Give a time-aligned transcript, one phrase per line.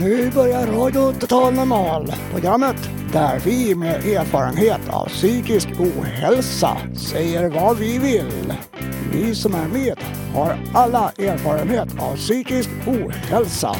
[0.00, 2.76] Nu börjar Radio Total Normal, programmet
[3.12, 8.52] där vi med erfarenhet av psykisk ohälsa säger vad vi vill.
[9.12, 9.98] Vi som är med
[10.34, 13.76] har alla erfarenhet av psykisk ohälsa.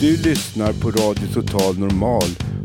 [0.00, 2.49] Du lyssnar på Radio Total Normal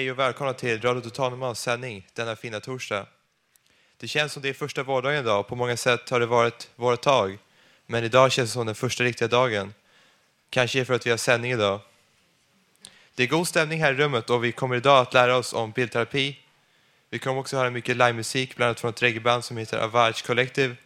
[0.00, 3.06] Hej och välkomna till Radio Totalnormals sändning denna fina torsdag.
[3.96, 7.00] Det känns som det är första vardagen idag på många sätt har det varit vårt
[7.00, 7.38] tag.
[7.86, 9.74] Men idag känns det som den första riktiga dagen.
[10.50, 11.80] Kanske för att vi har sändning idag.
[13.14, 15.70] Det är god stämning här i rummet och vi kommer idag att lära oss om
[15.70, 16.38] bildterapi.
[17.10, 20.76] Vi kommer också höra mycket livemusik, bland annat från ett reggaeband som heter Avarge Collective.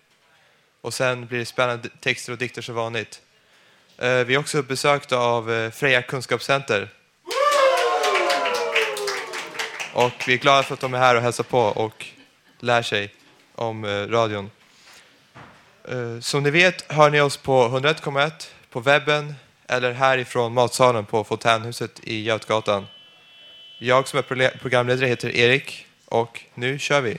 [0.81, 3.23] Och sen blir det spännande texter och dikter som vanligt.
[3.99, 6.89] Eh, vi är också besökta av eh, Freja kunskapscenter
[9.95, 12.07] och vi är glada för att de är här och hälsar på och
[12.61, 13.15] lär sig
[13.55, 14.51] om eh, radion.
[15.89, 18.31] Eh, som ni vet hör ni oss på 101,1
[18.71, 19.35] på webben
[19.69, 22.87] eller härifrån matsalen på Fontänhuset i Götgatan.
[23.79, 27.19] Jag som är programledare heter Erik och nu kör vi.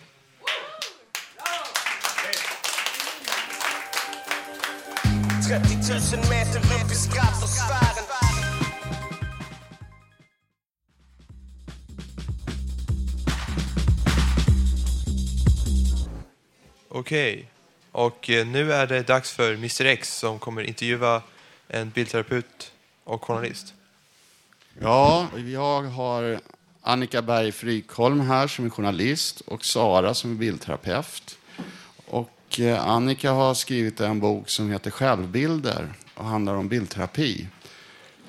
[17.05, 17.47] Okej,
[17.91, 21.21] och eh, nu är det dags för Mr X som kommer intervjua
[21.67, 22.71] en bildterapeut
[23.03, 23.73] och journalist.
[24.81, 26.39] Ja, jag har
[26.81, 31.37] Annika Berg Frykholm här som är journalist och Sara som är bildterapeut.
[32.07, 37.47] Och eh, Annika har skrivit en bok som heter Självbilder och handlar om bildterapi.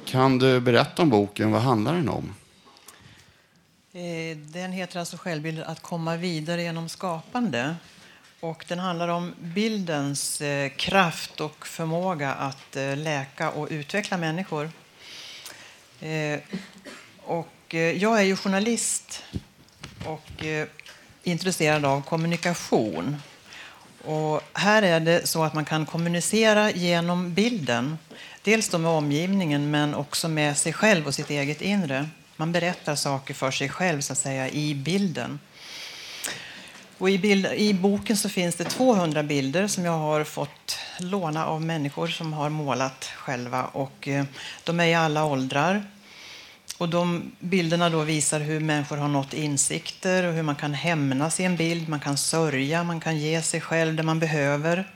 [0.04, 1.50] Kan du berätta om boken?
[1.52, 2.34] Vad handlar den om?
[3.92, 7.76] Eh, Den heter alltså Självbilder att komma vidare genom skapande.
[8.40, 14.70] Och den handlar om bildens eh, kraft och förmåga att eh, läka och utveckla människor.
[16.00, 16.40] Eh,
[17.24, 19.24] Och eh, jag är ju journalist
[20.04, 20.68] och eh,
[21.22, 23.16] intresserad av kommunikation.
[24.04, 27.98] Och här är det så att man kan kommunicera genom bilden.
[28.42, 32.08] Dels då med omgivningen men också med sig själv och sitt eget inre.
[32.36, 35.38] Man berättar saker för sig själv så att säga i bilden.
[36.98, 41.46] Och i, bild, I boken så finns det 200 bilder som jag har fått låna
[41.46, 43.64] av människor som har målat själva.
[43.64, 44.24] Och, eh,
[44.64, 45.84] de är i alla åldrar.
[46.78, 51.40] Och de bilderna då visar hur människor har nått insikter och hur man kan hämnas
[51.40, 54.90] i en bild, man kan sörja, man kan ge sig själv det man behöver.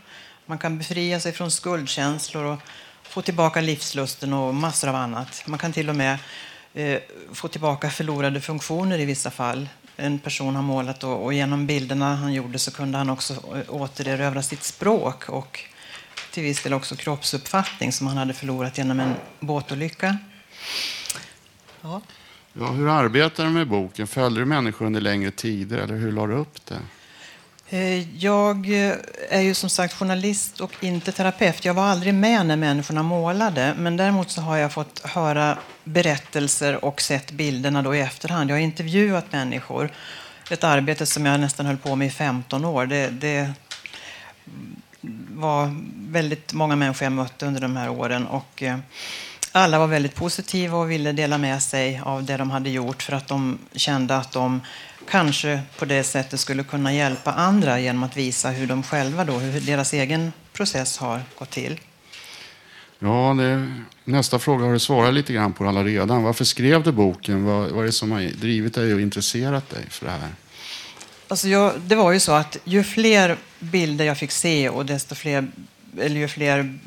[0.46, 2.58] Man kan befria sig från skuldkänslor och
[3.02, 5.42] få tillbaka livslusten och massor av annat.
[5.46, 6.18] Man kan till och med
[6.74, 7.00] eh,
[7.32, 9.68] få tillbaka förlorade funktioner i vissa fall.
[10.00, 13.74] En person har målat och, och genom bilderna han gjorde så kunde han också eh,
[13.74, 15.60] återerövra sitt språk och
[16.30, 20.18] till viss del också kroppsuppfattning som han hade förlorat genom en båtolycka.
[21.80, 22.00] Ja.
[22.52, 24.06] Ja, hur arbetar du med boken?
[24.06, 26.78] Följde du människor under längre tider eller hur la du upp det?
[27.72, 28.94] Eh, jag eh,
[29.28, 31.64] är ju som sagt journalist och inte terapeut.
[31.64, 36.84] Jag var aldrig med när människorna målade, men däremot så har jag fått höra berättelser
[36.84, 38.50] och sett bilderna då i efterhand.
[38.50, 39.90] Jag har intervjuat människor.
[40.50, 42.86] Ett arbete som jag nästan höll på med i 15 år.
[42.86, 43.52] Det, det
[45.30, 45.74] var
[46.10, 48.26] väldigt många människor jag mötte under de här åren.
[48.26, 48.78] Och eh,
[49.52, 53.12] alla var väldigt positiva och ville dela med sig av det de hade gjort för
[53.12, 54.60] att de kände att de
[55.10, 59.32] kanske på det sättet skulle kunna hjälpa andra genom att visa hur de själva då,
[59.32, 61.80] hur deras egen process har gått till.
[62.98, 63.74] Ja, det,
[64.04, 66.22] nästa fråga har du svarat lite grann på alla redan.
[66.22, 67.44] Varför skrev du boken?
[67.44, 70.28] Vad, vad är det som har drivit dig och intresserat dig för det här?
[71.28, 75.14] Alltså jag, det var ju så att ju fler bilder jag fick se och desto
[75.14, 75.46] fler,
[76.00, 76.78] eller ju fler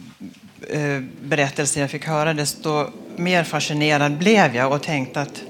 [0.70, 5.42] eh, berättelser jag fick höra, desto mer fascinerad blev jag och tänkte att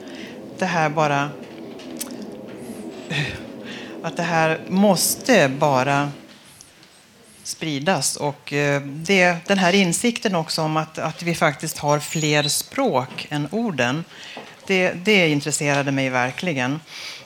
[0.59, 1.29] det här bara...
[4.03, 6.11] Att det här måste bara
[7.43, 8.15] spridas.
[8.15, 13.27] Och eh, det, den här insikten också om att, att vi faktiskt har fler språk
[13.29, 14.03] än orden,
[14.67, 16.79] det, det intresserade mig verkligen.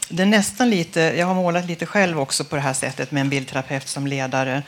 [0.10, 3.22] Det är nästan lite, jag har målat lite själv också på det här sättet med
[3.22, 4.63] en bildterapeut som ledare.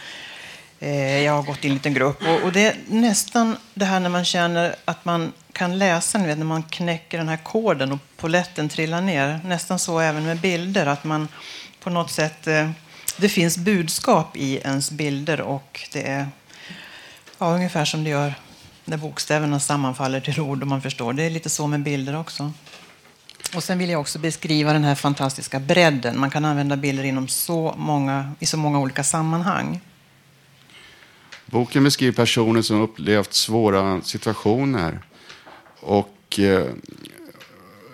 [0.79, 3.99] Eh, jag har gått i en liten grupp och, och det är nästan det här
[3.99, 7.99] när man känner att man kan läsa, vet, när man knäcker den här koden och
[8.17, 9.39] poletten trillar ner.
[9.45, 11.27] Nästan så även med bilder, att man
[11.79, 12.47] på något sätt...
[12.47, 12.69] Eh,
[13.19, 16.27] det finns budskap i ens bilder och det är
[17.37, 18.33] ja, ungefär som det gör
[18.85, 21.13] när bokstäverna sammanfaller till ord och man förstår.
[21.13, 22.53] Det är lite så med bilder också.
[23.55, 26.19] Och sen vill jag också beskriva den här fantastiska bredden.
[26.19, 29.81] Man kan använda bilder inom så många, i så många olika sammanhang.
[31.51, 34.99] Boken beskriver personer som upplevt svåra situationer
[35.79, 36.65] och eh,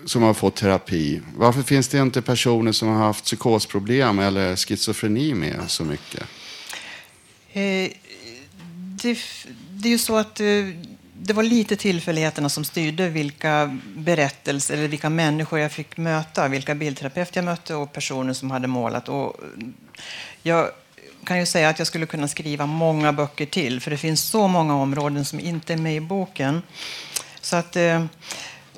[0.06, 1.22] som har fått terapi.
[1.38, 6.24] Varför finns det inte personer som har haft psykosproblem eller schizofreni med så mycket?
[7.54, 7.92] Eh,
[9.02, 9.18] det,
[9.70, 10.46] det, är ju så att eh,
[11.14, 16.76] det var lite tillfälligheterna som styrde vilka berättelser eller vilka människor jag fick möta, vilka
[16.76, 19.10] bildterapeuter jag mötte och personer som hade målat.
[19.10, 19.68] Och eh,
[20.44, 20.70] jag
[21.26, 24.48] kan ju säga att jag skulle kunna skriva många böcker till, för det finns så
[24.48, 26.62] många områden som inte är med i boken.
[27.42, 28.06] Så att eh,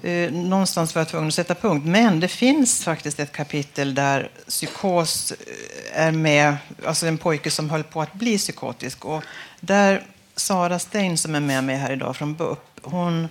[0.02, 1.86] eh, någonstans var jag tvungen att sätta punkt.
[1.86, 7.70] Men det finns faktiskt ett kapitel där psykos eh, är med, alltså en pojke som
[7.70, 9.06] höll på att bli psykotisk.
[9.06, 9.24] Och
[9.60, 10.04] där
[10.36, 13.28] Sara Stein som är med mig här idag från BUP, hon,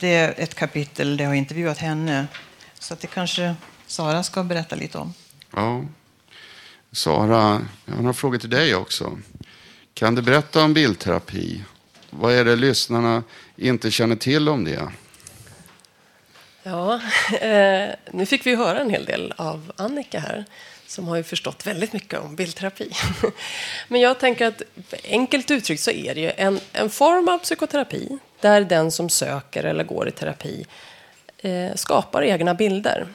[0.00, 2.26] det är ett kapitel där jag har intervjuat henne.
[2.78, 3.54] Så att det kanske
[3.86, 5.14] Sara ska berätta lite om.
[5.54, 5.82] Ja.
[6.96, 9.18] Sara, jag har några frågor till dig också.
[9.94, 11.64] Kan du berätta om bildterapi?
[12.10, 13.22] Vad är det lyssnarna
[13.56, 14.88] inte känner till om det?
[16.62, 16.94] Ja,
[17.40, 20.44] eh, nu fick vi höra en hel del av Annika här
[20.86, 22.90] som har ju förstått väldigt mycket om bildterapi.
[23.88, 24.62] Men jag tänker att
[25.04, 29.64] enkelt uttryckt så är det ju en, en form av psykoterapi där den som söker
[29.64, 30.66] eller går i terapi
[31.38, 33.06] eh, skapar egna bilder.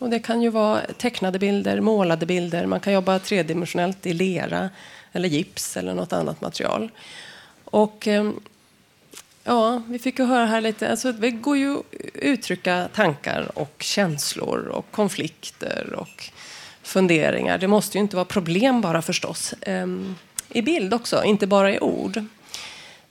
[0.00, 4.70] Och det kan ju vara tecknade bilder, målade bilder, man kan jobba tredimensionellt i lera
[5.12, 6.90] eller gips eller något annat material.
[7.64, 8.40] Och ehm,
[9.44, 13.74] ja, vi fick ju höra här lite, alltså det går ju att uttrycka tankar och
[13.78, 16.30] känslor och konflikter och
[16.82, 17.58] funderingar.
[17.58, 19.54] Det måste ju inte vara problem bara förstås.
[19.60, 20.14] Ehm,
[20.48, 22.24] I bild också, inte bara i ord.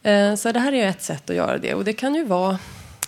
[0.04, 1.74] Eh, så det här är ett sätt att göra det.
[1.74, 2.60] Och det kan ju vara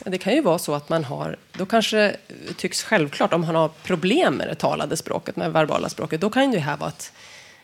[0.06, 2.16] det kan ju vara så att man har, då kanske
[2.58, 6.30] tycks självklart om man har problem med det talade språket, med det verbala språket, då
[6.30, 7.12] kan det här vara ett,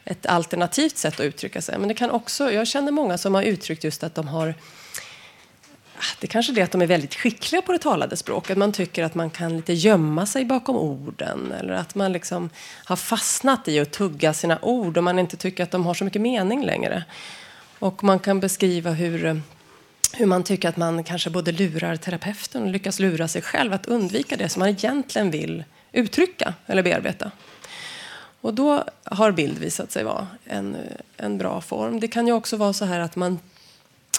[0.05, 1.79] ett alternativt sätt att uttrycka sig.
[1.79, 4.55] Men det kan också, jag känner många som har uttryckt just att de har
[5.97, 8.57] ah, det kanske är det att de är väldigt skickliga på det talade språket.
[8.57, 11.51] Man tycker att man kan lite gömma sig bakom orden.
[11.51, 12.49] Eller att man liksom
[12.85, 16.03] har fastnat i att tugga sina ord och man inte tycker att de har så
[16.03, 17.03] mycket mening längre.
[17.79, 19.41] Och man kan beskriva hur,
[20.13, 23.85] hur man tycker att man kanske både lurar terapeuten och lyckas lura sig själv att
[23.85, 27.31] undvika det som man egentligen vill uttrycka eller bearbeta.
[28.41, 30.77] Och då har bild visat sig vara en,
[31.17, 31.99] en bra form.
[31.99, 33.39] Det kan ju också vara så här att man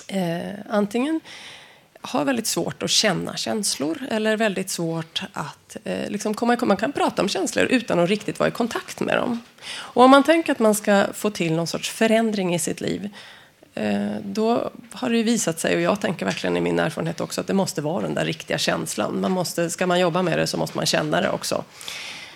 [0.06, 1.20] eh, antingen
[2.00, 6.92] har väldigt svårt att känna känslor eller väldigt svårt att eh, liksom komma Man kan
[6.92, 9.42] prata om känslor utan att riktigt vara i kontakt med dem.
[9.70, 13.10] Och om man tänker att man ska få till någon sorts förändring i sitt liv
[13.78, 17.46] Eh, då har det visat sig, och jag tänker verkligen i min erfarenhet också, att
[17.46, 19.20] det måste vara den där riktiga känslan.
[19.20, 21.64] Man måste, ska man jobba med det så måste man känna det också.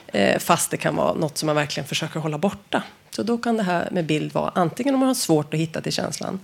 [0.07, 2.83] Eh, fast det kan vara något som man verkligen försöker hålla borta.
[3.11, 5.81] Så då kan det här med bild vara antingen om man har svårt att hitta
[5.81, 6.41] till känslan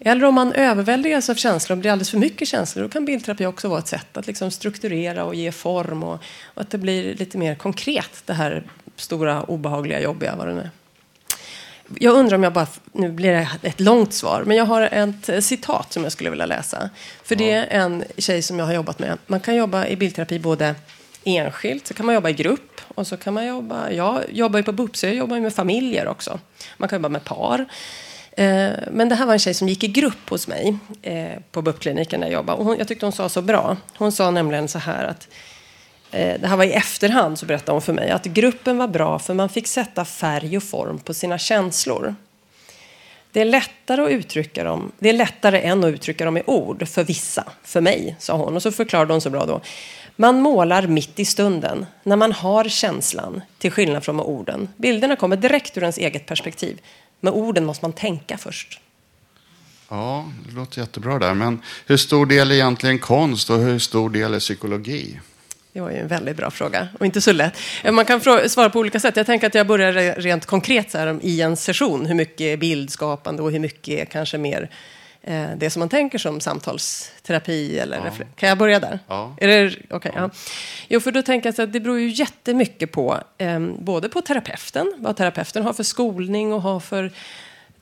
[0.00, 3.46] eller om man överväldigas av känslor och blir alldeles för mycket känslor, då kan bildterapi
[3.46, 6.14] också vara ett sätt att liksom strukturera och ge form och,
[6.44, 8.64] och, att det blir lite mer konkret, det här
[8.96, 10.70] stora, obehagliga, jobbiga, vad det nu är.
[11.98, 15.44] Jag undrar om jag bara, nu blir det ett långt svar, men jag har ett
[15.44, 16.90] citat som jag skulle vilja läsa.
[17.22, 19.18] För det är en tjej som jag har jobbat med.
[19.26, 20.74] Man kan jobba i bildterapi både
[21.24, 24.62] enskilt, så kan man jobba i grupp och så kan man jobba, jag jobbar ju
[24.62, 26.40] på BUP, så jag jobbar med familjer också.
[26.76, 27.66] Man kan jobba med par.
[28.36, 31.62] Eh, men det här var en tjej som gick i grupp hos mig eh, på
[31.62, 32.58] BUP-kliniken där jag jobbade.
[32.58, 33.76] Och hon, jag tyckte hon sa så bra.
[33.96, 35.53] Hon sa nämligen så här att eh,
[36.14, 39.18] Eh, det här var i efterhand så berättade hon för mig att gruppen var bra
[39.18, 42.14] för man fick sätta färg och form på sina känslor.
[43.32, 44.92] Det är lättare att uttrycka dem.
[44.98, 48.56] Det är lättare än att uttrycka dem i ord för vissa, för mig, sa hon.
[48.56, 49.60] Och så förklarade hon så bra då.
[50.16, 54.68] Man målar mitt i stunden, när man har känslan, till skillnad från med orden.
[54.76, 56.80] Bilderna kommer direkt ur ens eget perspektiv.
[57.20, 58.80] Med orden måste man tänka först.
[59.88, 61.34] Ja, det låter jättebra där.
[61.34, 65.20] Men hur stor del är egentligen konst och hur stor del är psykologi?
[65.74, 67.58] Det var ju en väldigt bra fråga och inte så lätt.
[67.84, 69.16] Eh, Man kan svara på olika sätt.
[69.16, 72.06] Jag tänker att jag börjar re- rent konkret så här, i en session.
[72.06, 74.70] Hur mycket är bildskapande och hur mycket är kanske mer
[75.22, 77.78] eh, det som man tänker som samtalsterapi?
[77.78, 78.98] Eller refle- Kan jag börja där?
[79.08, 79.36] Ja.
[79.40, 80.30] Är det, okay, ja.
[80.88, 84.20] Jo, för då tänker jag så att det beror ju jättemycket på, eh, både på
[84.20, 87.10] terapeuten, vad terapeuten har för skolning och har för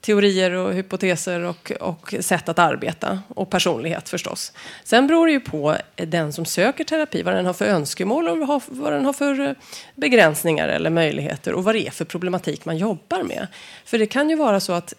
[0.05, 3.19] teorier och hypoteser och, och sätt att arbeta.
[3.27, 4.53] Och personlighet förstås.
[4.83, 8.61] Sen beror det ju på den som söker terapi, vad den har för önskemål och
[8.67, 9.53] vad, den har för eh,
[9.95, 13.47] begränsningar eller möjligheter och vad det är för problematik man jobbar med.
[13.85, 14.93] För det kan ju vara så att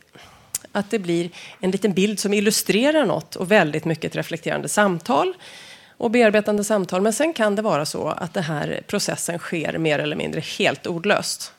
[0.73, 1.31] att det blir
[1.61, 5.35] en liten bild som illustrerar något och väldigt mycket ett reflekterande samtal
[5.97, 7.03] och bearbetande samtal.
[7.03, 10.87] Men sen kan det vara så att den här processen sker mer eller mindre helt
[10.87, 11.53] ordlöst.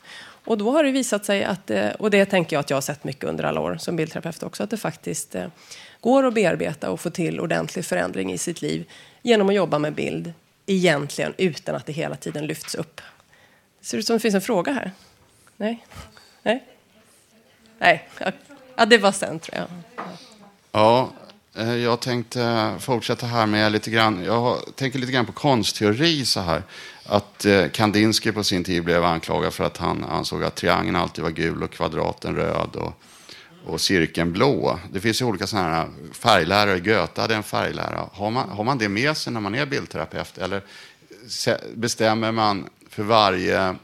[0.45, 2.81] Och då har det visat sig att, eh, och det tänker jag att jag har
[2.81, 5.47] sett mycket under alla år som bildterapeut också, att det faktiskt eh,
[6.01, 8.89] går att bearbeta och få till ordentlig förändring i sitt liv
[9.21, 10.33] genom att jobba med bild,
[10.65, 13.01] egentligen utan att det hela tiden lyfts upp.
[13.79, 14.91] Det ser ut som det finns en fråga här.
[15.57, 15.85] Nej?
[16.43, 16.63] Nej?
[17.79, 18.09] Nej,
[18.75, 19.67] ja, det var sen tror jag.
[20.71, 21.09] Ja,
[21.55, 24.23] eh, jag tänkte fortsätta här med lite grann.
[24.23, 26.63] Jag tänker lite grann på konstteori så här.
[27.05, 31.23] Att eh, Kandinsky på sin tid blev anklagad för att han ansåg att triangeln alltid
[31.23, 32.93] var gul och kvadraten röd och,
[33.65, 34.79] och cirkeln blå.
[34.91, 36.79] Det finns ju olika sådana här färglärare.
[36.79, 38.09] Goethe hade en färglärare.
[38.13, 40.37] Har man, har man det med sig när man är bildterapeut?
[40.37, 40.61] Eller
[41.27, 43.75] se- bestämmer man för varje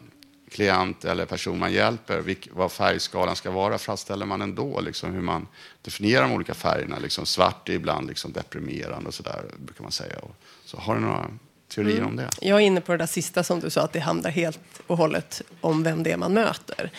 [0.51, 3.77] klient eller person man hjälper vilk, vad färgskalan ska vara?
[3.77, 5.47] Fastställer man ändå liksom, hur man
[5.81, 6.99] definierar de olika färgerna?
[6.99, 10.19] Liksom, svart är ibland liksom deprimerande och sådär, brukar man säga.
[10.19, 10.35] Och,
[10.65, 11.27] så har du några
[11.71, 12.29] teorier om det?
[12.41, 14.97] Jag är inne på det där sista som du sa, att det handlar helt och
[14.97, 16.91] hållet om vem det är man möter.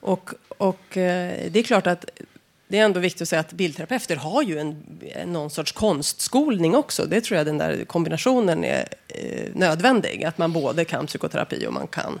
[0.00, 2.04] Och, och eh, det är klart att
[2.68, 4.76] det är ändå viktigt att säga att bildterapeuter har ju en,
[5.26, 7.04] någon sorts konstskolning också.
[7.04, 10.24] Det tror jag den där kombinationen är eh, nödvändig.
[10.24, 12.20] Att man både kan psykoterapi och man kan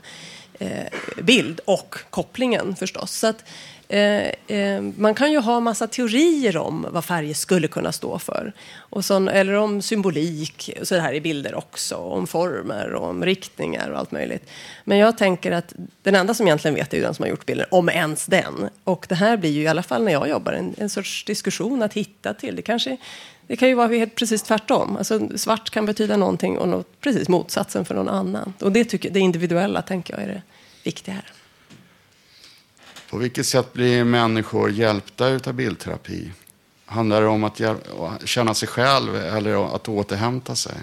[0.62, 0.86] Eh,
[1.22, 3.12] bild och kopplingen förstås.
[3.12, 3.44] Så att,
[3.88, 8.52] eh, eh, man kan ju ha massa teorier om vad färger skulle kunna stå för.
[8.76, 13.90] Och sån, eller om symbolik, så här i bilder också, om former och om riktningar
[13.90, 14.50] och allt möjligt.
[14.84, 17.46] Men jag tänker att den enda som egentligen vet är ju den som har gjort
[17.46, 18.68] bilden, om ens den.
[18.84, 21.82] Och det här blir ju i alla fall när jag jobbar en, en sorts diskussion
[21.82, 22.56] att hitta till.
[22.56, 22.96] Det, kanske,
[23.50, 24.96] det kan ju vara helt precis tvärtom.
[24.96, 28.52] Alltså, svart kan betyda någonting och något precis motsatsen för någon annan.
[28.60, 30.42] Och det, tycker, det individuella tänker jag är det
[30.84, 31.32] viktiga här.
[33.10, 36.32] På vilket sätt blir människor hjälpta utav bildterapi?
[36.84, 37.60] Handlar det om att
[38.24, 40.74] känna sig själv eller att återhämta sig?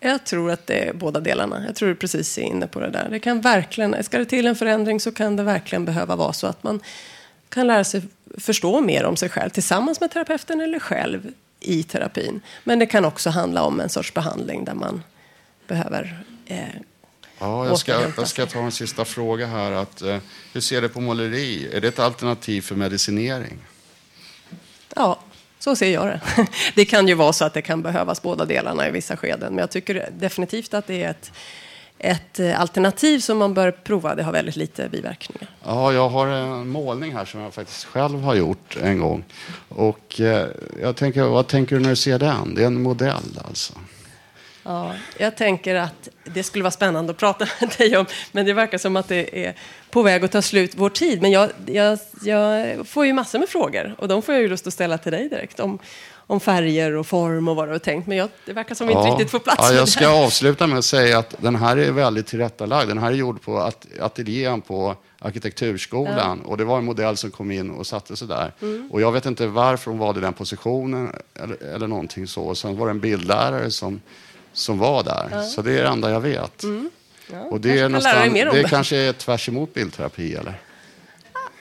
[0.00, 1.64] Jag tror att det är båda delarna.
[1.66, 3.08] Jag tror du precis är inne på det där.
[3.10, 6.46] Det kan verkligen, ska det till en förändring så kan det verkligen behöva vara så
[6.46, 6.80] att man
[7.48, 8.02] kan lära sig
[8.38, 12.40] förstå mer om sig själv tillsammans med terapeuten eller själv i terapin.
[12.64, 15.02] Men det kan också handla om en sorts behandling där man
[15.66, 16.58] behöver eh,
[17.40, 19.72] Ja, jag ska, jag ska ta en sista fråga här.
[19.72, 20.18] Att, eh,
[20.52, 21.68] hur ser du på måleri?
[21.72, 23.58] Är det ett alternativ för medicinering?
[24.96, 25.18] Ja,
[25.58, 26.20] så ser jag det.
[26.74, 29.54] Det kan ju vara så att det kan behövas båda delarna i vissa skeden.
[29.54, 31.32] Men jag tycker definitivt att det är ett,
[31.98, 34.14] ett eh, alternativ som man bör prova.
[34.14, 35.50] Det har väldigt lite biverkningar.
[35.64, 39.24] Ja, jag har en målning här som jag faktiskt själv har gjort en gång.
[39.68, 40.46] Och eh,
[40.82, 42.54] jag tänker, vad tänker du när du ser den?
[42.54, 43.74] Det är en modell alltså.
[44.62, 48.52] Ja, jag tänker att det skulle vara spännande att prata med dig om, men det
[48.52, 49.54] verkar som att det är
[49.90, 51.22] på väg att ta slut vår tid.
[51.22, 54.66] Men jag, jag, jag får ju massor med frågor och de får jag ju lust
[54.66, 55.78] att ställa till dig direkt om,
[56.30, 58.06] om färger och form och vad du har tänkt.
[58.06, 60.78] Men jag, det verkar som vi inte riktigt får plats ja, Jag ska avsluta med
[60.78, 62.88] att säga att den här är väldigt tillrättalagd.
[62.88, 66.40] Den här är gjord på at ateljén på arkitekturskolan.
[66.40, 68.52] Och det var en modell som kom in och satte sig där.
[68.60, 68.90] Mm.
[68.92, 72.42] Och jag vet inte varför hon valde den positionen eller, eller någonting så.
[72.42, 74.00] Och sen var det en bildlärare som,
[74.52, 75.42] som var där.
[75.42, 76.64] Så det är det enda jag vet.
[77.32, 78.68] Ja, Och det, kanske är nästan, det.
[78.68, 80.60] kanske är tvärs emot bildterapi eller?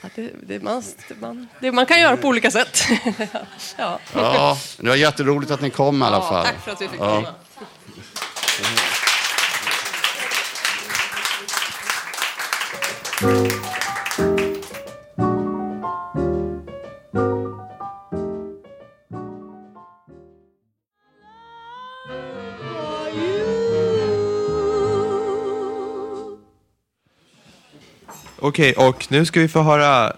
[0.02, 0.84] Ja, Det, det, man,
[1.20, 2.84] man, det man kan göra på olika sätt.
[3.78, 4.00] ja.
[4.14, 6.46] Ja, det var jätteroligt att ni kom i alla Ja, fall.
[6.46, 7.16] tack för att vi fick Ja.
[7.16, 7.34] komma.
[28.48, 30.14] Okej, och nu ska vi få höra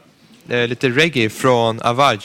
[0.49, 2.19] eh, lite reggae från Avaj.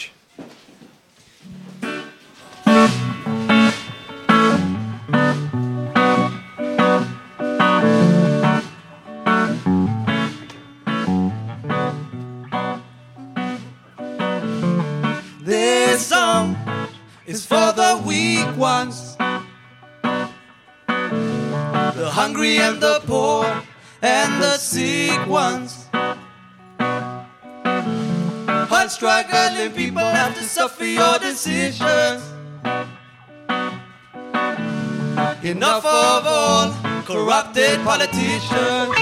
[37.24, 38.92] corrupted politicians.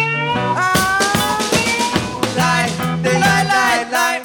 [0.55, 1.39] Ah,
[2.37, 2.71] lie,
[3.03, 4.23] they lie, lie, lie,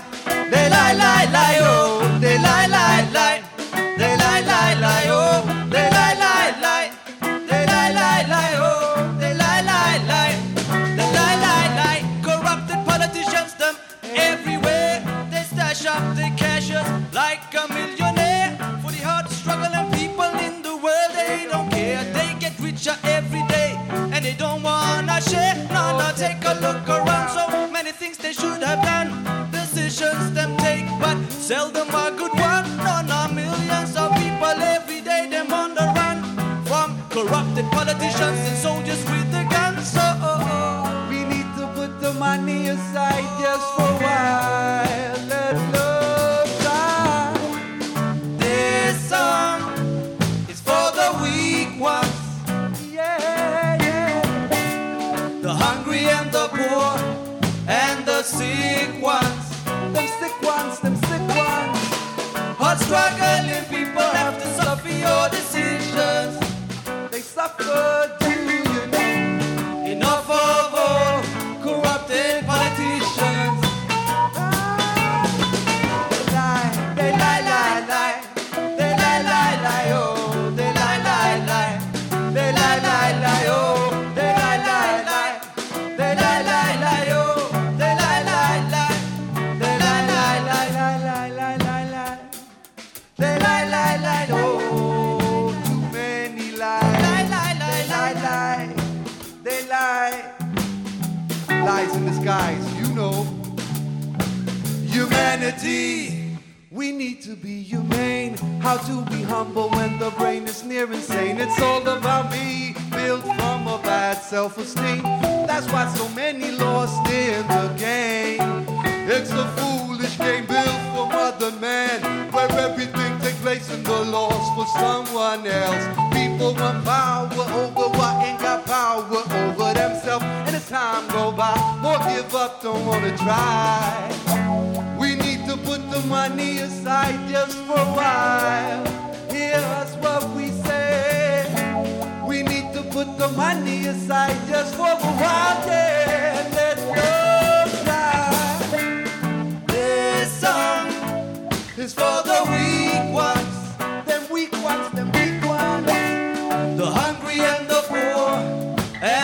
[0.52, 3.57] they lie, lie, lie, oh, they lie, lie, lie.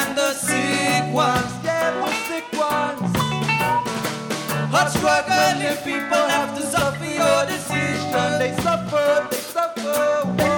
[0.04, 1.52] and the sick ones.
[1.64, 3.12] Yeah, the sick ones.
[4.74, 8.40] Hot struggling people have to suffer your decision.
[8.40, 10.53] They suffer, they suffer.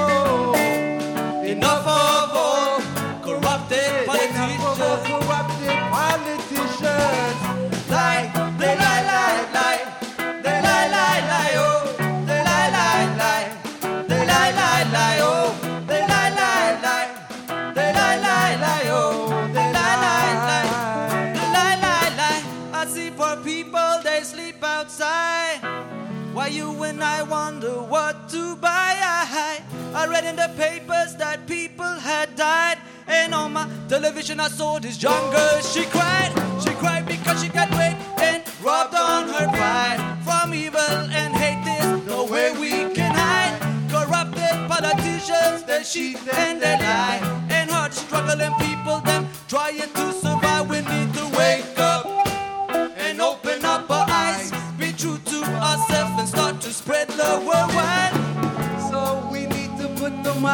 [30.06, 34.78] I read in the papers that people had died, and on my television I saw
[34.78, 35.60] this young girl.
[35.62, 36.32] She cried,
[36.64, 41.60] she cried because she got raped and robbed on her pride from evil and hate.
[41.66, 43.58] There's no way we can hide.
[43.90, 50.35] Corrupted politicians, that she and they lie, and hard struggling people them trying to survive.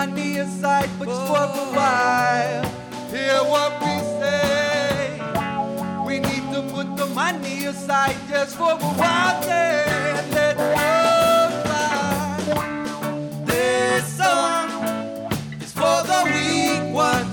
[0.02, 2.66] find me a sight, but just for a while.
[3.12, 5.22] Hear what we say.
[6.08, 9.46] We need to put the money aside just for a while.
[9.46, 10.26] Yeah.
[10.32, 13.46] Let love fly.
[13.46, 14.70] This song
[15.62, 17.31] is for the weak one.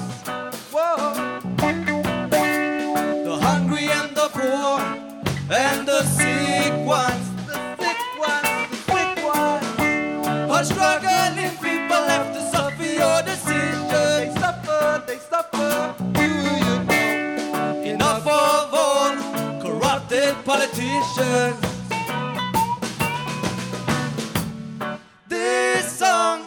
[25.26, 26.46] This song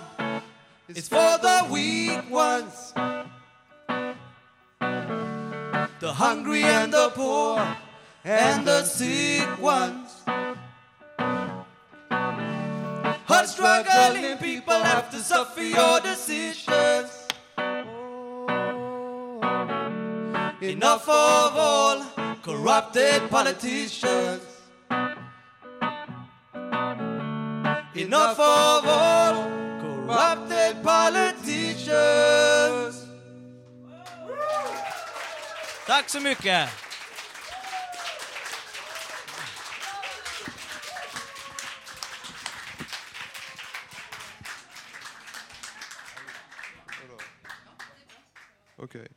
[0.87, 2.93] is for the weak ones,
[5.99, 7.59] the hungry and the poor,
[8.23, 10.21] and the sick ones.
[13.25, 17.27] Hard struggling people have to suffer your decisions.
[17.57, 18.21] Oh,
[20.61, 22.05] enough of all
[22.41, 24.50] corrupted politicians.
[28.11, 29.35] Enough of all
[29.79, 31.85] corrupted politicians.
[35.87, 36.69] Tack så mycket!
[48.77, 49.07] Okej.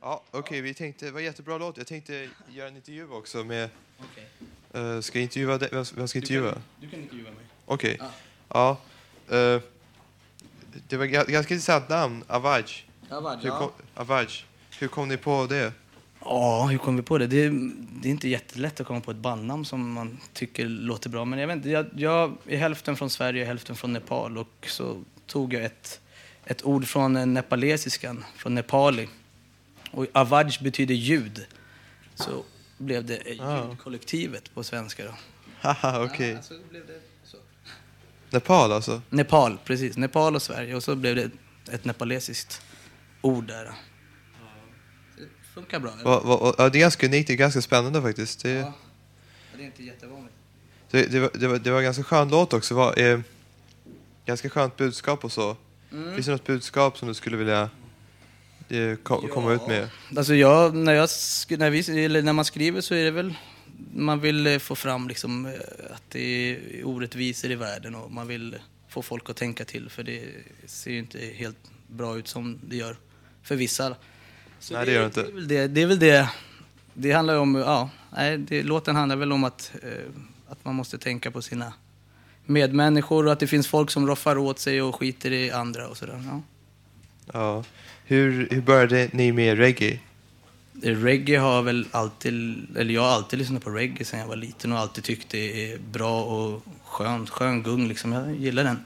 [0.00, 1.76] Ja, okej, vi tänkte, det var jättebra låt.
[1.76, 3.70] Jag tänkte göra en intervju också med...
[4.74, 5.68] Eh, ska jag intervjua dig?
[5.72, 6.54] Vem ska jag intervjua?
[6.80, 7.44] Du kan intervjua mig.
[7.66, 8.00] Okej.
[8.48, 8.70] Ja.
[9.28, 9.60] eh,
[10.88, 12.64] det var ga- ganska intressant namn, Avaj.
[13.10, 13.58] Avaj, Hur ja.
[13.58, 14.26] kom, Avaj.
[14.78, 15.72] Hur kom ni på det?
[16.24, 17.26] Ja, hur kom vi på det?
[17.26, 17.48] det?
[18.02, 21.24] Det är inte jättelätt att komma på ett bandnamn som man tycker låter bra.
[21.24, 24.66] Men jag vet inte, jag, jag är hälften från Sverige och hälften från Nepal och
[24.68, 26.00] så tog jag ett,
[26.44, 29.08] ett ord från nepalesiskan, från nepali.
[29.90, 31.46] Och avaj betyder ljud.
[32.14, 32.42] Så
[32.80, 33.68] blev det eh, Ah.
[33.68, 35.14] ljudkollektivet på svenska då.
[35.60, 36.38] Haha, okej.
[36.42, 37.36] så blev det så.
[38.30, 39.02] Nepal alltså?
[39.10, 39.96] Nepal, precis.
[39.96, 40.74] Nepal och Sverige.
[40.74, 41.30] Och så blev det
[41.74, 42.62] ett nepalesiskt
[43.20, 43.64] ord där.
[43.64, 45.92] det funkar bra.
[46.04, 48.42] Va, va, ja, det är ganska unikt, det är ganska spännande faktiskt.
[48.42, 48.72] Det, Ja.
[49.56, 50.34] Det är inte jättevanligt.
[50.90, 52.74] det, det, var, det, var, det var en ganska skön låt också.
[52.74, 53.20] Var, eh,
[54.26, 55.56] ganska skönt budskap och så.
[55.92, 56.14] Mm.
[56.14, 57.70] Finns det något budskap som du skulle vilja
[58.72, 59.88] eh, ko, komma ut med?
[60.16, 61.08] Alltså jag, när, jag,
[61.48, 63.34] när, vi, när man skriver så är det väl,
[63.94, 65.52] man vill eh, få fram liksom eh,
[65.94, 68.56] att det är orättvisor i världen och man vill
[68.88, 70.22] få folk att tänka till för det
[70.66, 71.56] ser ju inte helt
[71.86, 72.96] bra ut som det gör
[73.42, 73.94] för vissa.
[74.58, 75.22] Så Nej, det gör det inte.
[75.22, 76.28] Det är väl det, det, är väl det,
[76.94, 79.72] det handlar om, ja, nej, det, låten handlar väl om att,
[80.48, 81.72] att man måste tänka på sina
[82.46, 85.96] medmänniskor och att det finns folk som roffar åt sig och skiter i andra och
[85.96, 86.22] sådär.
[86.26, 86.40] Ja.
[87.32, 87.64] Ja.
[88.04, 89.98] Hur, hur började ni med reggae?
[90.82, 94.72] Reggae har väl alltid, eller jag har alltid lyssnat på reggae sedan jag var liten
[94.72, 98.12] och alltid tyckt det är bra och skönt, skön gung liksom.
[98.12, 98.78] Jag gillar den.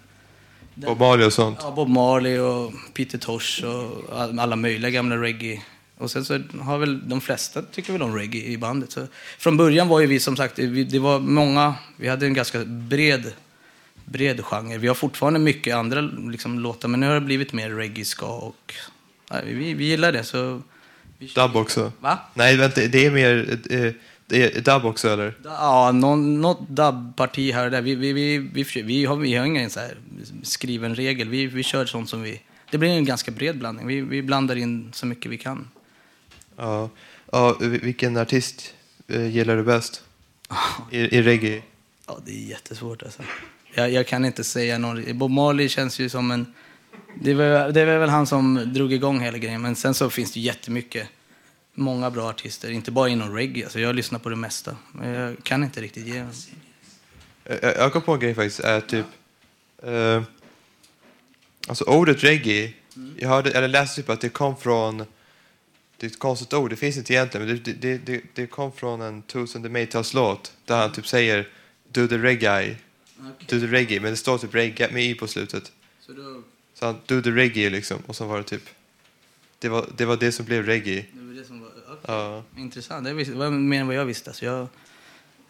[0.75, 1.59] Bob Marley och sånt?
[1.63, 5.63] Ja, Bob Marley och Peter Tosh och all- alla möjliga gamla reggae.
[5.99, 8.93] Och sen så har väl de flesta tycker väl om reggae i bandet.
[8.93, 9.07] Så
[9.39, 12.65] från början var ju vi som sagt, vi, det var många, vi hade en ganska
[12.65, 13.33] bred,
[14.05, 14.79] bred genre.
[14.79, 18.27] Vi har fortfarande mycket andra liksom, låtar men nu har det blivit mer reggae, ska
[18.27, 18.75] och
[19.31, 20.25] ja, vi, vi gillar det.
[20.25, 20.63] Så
[21.35, 21.93] Dub också?
[22.01, 22.19] Va?
[22.35, 23.93] Nej, vänta, det är mer eh,
[24.27, 25.35] det är dub också eller?
[25.45, 27.83] Ja, någon, något dubbparti här och där.
[27.83, 29.97] Vi, vi, vi, vi, vi, har, vi har ingen så här
[30.43, 31.29] skriven regel.
[31.29, 32.41] Vi, vi kör sånt som vi...
[32.71, 33.87] Det blir en ganska bred blandning.
[33.87, 35.69] Vi, vi blandar in så mycket vi kan.
[36.57, 36.91] Ja.
[37.33, 38.75] ja vil- vilken artist
[39.09, 40.03] eh, gillar du bäst?
[40.91, 41.63] I, I reggae?
[42.07, 43.23] Ja, det är jättesvårt alltså.
[43.75, 45.19] Jag, jag kan inte säga någon...
[45.19, 46.55] Bob Marley känns ju som en...
[47.21, 49.63] Det var, det var väl han som drog igång hela grejen.
[49.63, 51.09] Men sen så finns det jättemycket,
[51.75, 52.71] många bra artister.
[52.71, 53.65] Inte bara inom reggae.
[53.65, 54.77] Alltså jag lyssnar på det mesta.
[54.93, 56.25] Men jag kan inte riktigt ge...
[57.45, 58.61] Jag, jag kom på en grej faktiskt.
[58.61, 59.07] Är typ,
[59.83, 60.23] eh,
[61.69, 62.73] alltså ordet reggae.
[63.17, 65.05] Jag hörde, eller läste typ att det kom från...
[65.97, 67.47] Det är ett konstigt ord, det finns inte egentligen.
[67.47, 70.53] Men det, det, det, det kom från en Tusen the Maytals-låt.
[70.65, 71.49] Där han typ säger
[71.89, 72.77] Do the reggae.
[73.49, 74.01] Do the reggae.
[74.01, 75.73] Men det står typ reggae med i på slutet.
[76.01, 76.43] Så då,
[76.75, 78.03] Så han do the reggae liksom.
[78.07, 78.69] Och så var det typ...
[79.59, 81.05] Det var det, var det som blev reggae.
[81.13, 81.69] det var det som var...
[81.69, 81.99] okej.
[82.07, 82.45] Ja.
[82.57, 83.05] Intressant.
[83.05, 84.31] Det var mer än vad jag visste.
[84.31, 84.69] Alltså jag,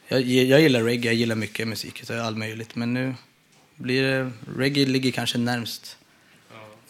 [0.08, 2.76] jag, jag gillar reggae, jag gillar mycket musik, så all möjligt.
[2.76, 3.14] Men nu
[3.74, 4.30] blir det...
[4.56, 5.98] Reggae ligger kanske närmst,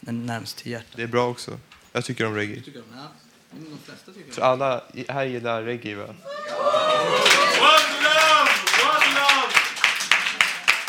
[0.00, 0.96] närmst till hjärtat.
[0.96, 1.58] Det är bra också.
[1.92, 2.60] Jag tycker om reggae.
[2.60, 2.96] Tycker de?
[2.96, 3.08] Ja,
[3.50, 6.14] de flesta tycker Så alla här gillar reggae va?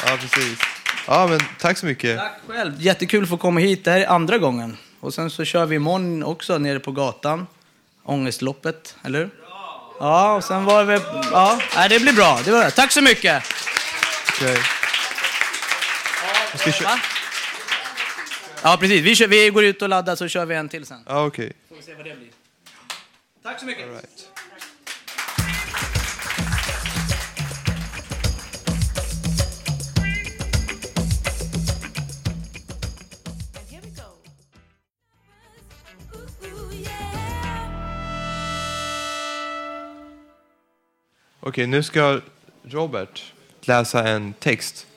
[0.05, 0.59] Ja, precis.
[1.07, 2.19] Ja, men tack så mycket.
[2.19, 2.73] Tack själv.
[2.79, 3.83] Jättekul att få komma hit.
[3.85, 4.77] Det här är andra gången.
[4.99, 7.47] Och sen så kör vi imorgon också nere på gatan.
[8.03, 9.29] Ångestloppet, eller hur?
[9.99, 10.99] Ja, och sen var vi...
[11.31, 12.39] Ja, nej, det blir bra.
[12.45, 12.71] Det var det.
[12.71, 13.43] Tack så mycket.
[14.33, 14.57] Okej.
[16.55, 16.99] Ska köra...
[18.63, 19.01] Ja, precis.
[19.01, 21.03] Vi, kör, vi går ut och laddar så kör vi en till sen.
[21.07, 21.53] Ja, okej.
[21.69, 22.29] Får vi se vad det blir.
[23.43, 23.85] Tack så mycket.
[41.47, 42.21] Okej, nu ska
[42.63, 44.87] Robert läsa en text.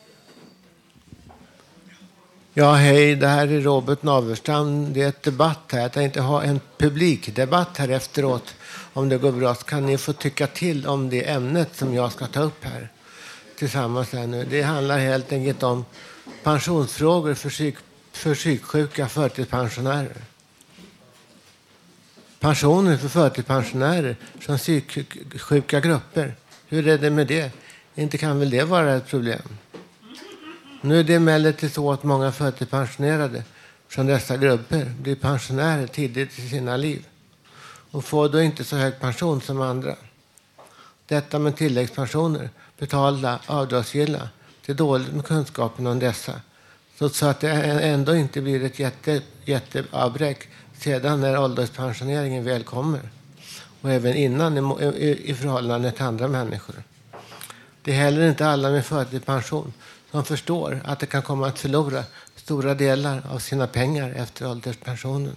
[2.55, 4.93] Ja, hej, det här är Robert Naverstam.
[4.93, 5.81] Det är ett debatt här.
[5.81, 8.55] Jag tänkte ha en publikdebatt här efteråt.
[8.93, 12.13] Om det går bra så kan ni få tycka till om det ämnet som jag
[12.13, 12.89] ska ta upp här
[13.59, 14.47] tillsammans här nu.
[14.51, 15.85] Det handlar helt enkelt om
[16.43, 17.77] pensionsfrågor för, psyk,
[18.13, 20.23] för psyksjuka förtidspensionärer.
[22.41, 26.35] Pensioner för förtidspensionärer som psyksjuka grupper.
[26.67, 27.53] Hur är det med det?
[27.95, 29.43] Inte kan väl det vara ett problem?
[30.81, 33.45] Nu är det emellertid så att många förtidspensionerade
[33.89, 37.07] från dessa grupper blir pensionärer tidigt i sina liv
[37.91, 39.97] och får då inte så hög pension som andra.
[41.07, 44.29] Detta med tilläggspensioner, betalda, avdragsgilla.
[44.67, 46.33] Det är dåligt med kunskapen om dessa.
[47.13, 53.01] Så att det ändå inte blir ett jätte, jätteavbräck sedan när ålderspensioneringen väl kommer.
[53.81, 56.83] Och även innan i, i, i förhållande till andra människor.
[57.83, 59.73] Det är heller inte alla med förtidspension
[60.11, 62.05] som förstår att de kan komma att förlora
[62.37, 65.37] stora delar av sina pengar efter ålderspensionen.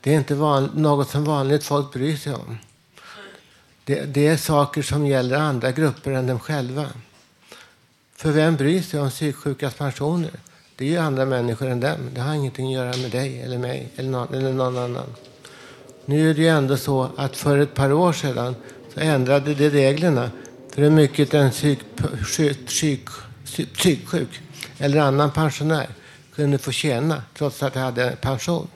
[0.00, 2.58] Det är inte van, något som vanligt folk bryr sig om.
[3.84, 6.86] Det, det, är saker som gäller andra grupper än dem själva.
[8.16, 10.30] För vem bryr sig om psyksjukas pensioner?
[10.80, 12.10] Det är ju andra människor än dem.
[12.14, 15.06] Det har ingenting att göra med dig eller mig eller någon, eller någon annan.
[16.04, 18.54] Nu är det ju ändå så att för ett par år sedan
[18.94, 20.30] så ändrade de reglerna
[20.74, 21.78] för hur mycket en psyk,
[22.66, 23.08] psyk,
[23.44, 24.40] psyksjuk
[24.78, 25.88] eller annan pensionär
[26.34, 28.68] kunde få tjäna trots att de hade pension.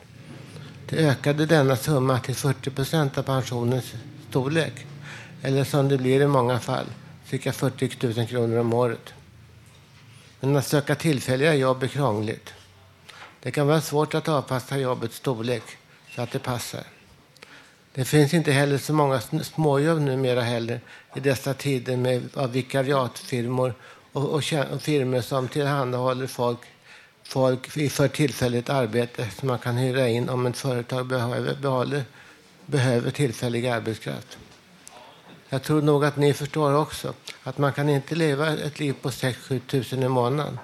[0.88, 3.92] Det ökade denna summa till 40 procent av pensionens
[4.30, 4.86] storlek.
[5.42, 6.86] Eller som det blir i många fall,
[7.26, 9.13] cirka 40 000 kronor om året.
[10.44, 12.54] Men att söka tillfälliga jobb är krångligt.
[13.42, 15.62] Det kan vara svårt att avpassa jobbets storlek
[16.14, 16.82] så att det passar.
[17.94, 20.80] Det finns inte heller så många småjobb numera heller
[21.14, 23.74] i dessa tider med av vikariatfirmor
[24.12, 26.60] och, och, och firmor som tillhandahåller folk,
[27.22, 32.04] folk för tillfälligt arbete som man kan hyra in om ett företag behöver, behåller,
[32.66, 34.38] behöver tillfällig arbetskraft.
[35.54, 39.10] Jag tror nog att ni förstår också att man kan inte leva ett liv på
[39.10, 40.58] 6-7 tusen i månaden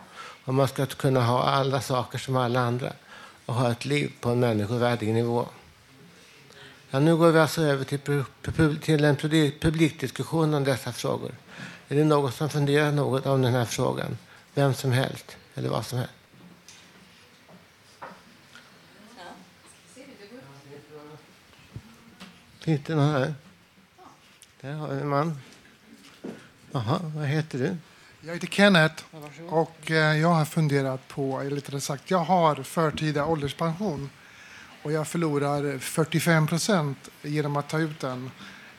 [0.44, 2.92] om man ska kunna ha alla saker som alla andra
[3.46, 5.46] och ha ett liv på en människovärdig nivå.
[6.90, 9.16] Ja, nu går vi alltså över till, till en
[9.60, 11.34] publikdiskussion om dessa frågor.
[11.88, 14.18] Är det någon som funderar något om den här frågan?
[14.54, 16.14] Vem som helst, eller vad som helst.
[22.58, 23.34] Finns det någon här?
[24.60, 25.38] Där har vi en man.
[26.72, 27.76] Jaha, vad heter du?
[28.20, 29.04] Jag heter Kenneth
[29.48, 34.10] och eh, jag har funderat på, eller rättare sagt, jag har förtida ålderspension
[34.82, 38.30] och jag förlorar 45 procent genom att ta ut den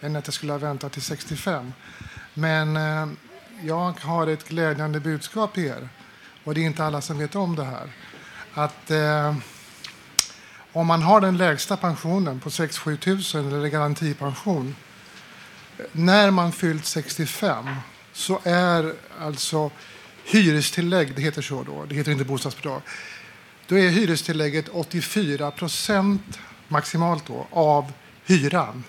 [0.01, 1.73] än att jag skulle ha väntat till 65.
[2.33, 3.07] Men eh,
[3.63, 5.89] jag har ett glädjande budskap till er
[6.43, 7.91] och det är inte alla som vet om det här.
[8.53, 9.35] Att eh,
[10.71, 14.75] om man har den lägsta pensionen på 6-7 tusen eller garantipension
[15.91, 17.65] när man fyllt 65
[18.13, 19.71] så är alltså
[20.25, 22.81] hyrestillägg, det heter så då, det heter inte bostadsbidrag,
[23.67, 27.91] då är hyrestillägget 84 procent maximalt då, av
[28.25, 28.83] hyran.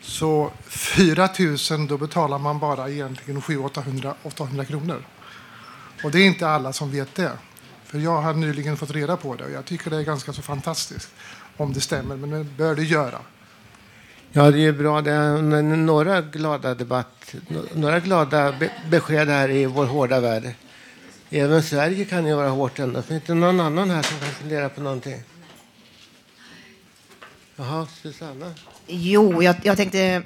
[0.00, 1.28] Så 4
[1.70, 5.04] 000, då betalar man bara egentligen 700-800 kronor.
[6.04, 7.32] Och det är inte alla som vet det.
[7.84, 10.42] För jag har nyligen fått reda på det och jag tycker det är ganska så
[10.42, 11.10] fantastiskt
[11.56, 13.18] om det stämmer, men det bör det göra.
[14.34, 15.00] Ja, det är bra.
[15.00, 17.34] Det är några glada debatt,
[17.74, 18.54] några glada
[18.90, 20.54] besked här i vår hårda värld.
[21.30, 23.02] Även Sverige kan ju vara hårt ändå.
[23.02, 25.22] Finns det någon annan här som kan fundera på någonting?
[27.56, 28.54] Jaha, Susanna?
[28.86, 30.22] Jo, jag, jag tänkte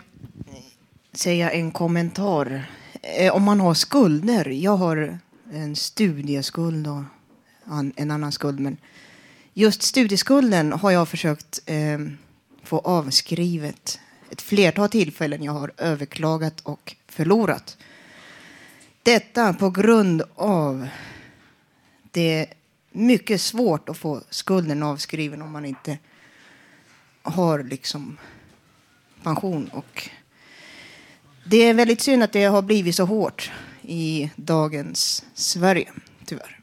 [1.12, 2.70] säga en kommentar.
[3.02, 4.48] Eh, om man har skulder.
[4.48, 5.18] Jag har
[5.52, 7.02] en studieskuld och
[7.96, 8.60] en annan skuld.
[8.60, 8.76] Men
[9.54, 11.98] just studieskulden har jag försökt eh,
[12.66, 14.00] få avskrivet
[14.30, 15.42] ett flertal tillfällen.
[15.42, 17.76] Jag har överklagat och förlorat.
[19.02, 20.88] Detta på grund av
[22.10, 22.46] det är
[22.92, 25.98] mycket svårt att få skulden avskriven om man inte
[27.22, 28.18] har liksom
[29.22, 29.68] pension.
[29.68, 30.10] Och
[31.46, 33.50] det är väldigt synd att det har blivit så hårt
[33.82, 35.92] i dagens Sverige,
[36.24, 36.55] tyvärr.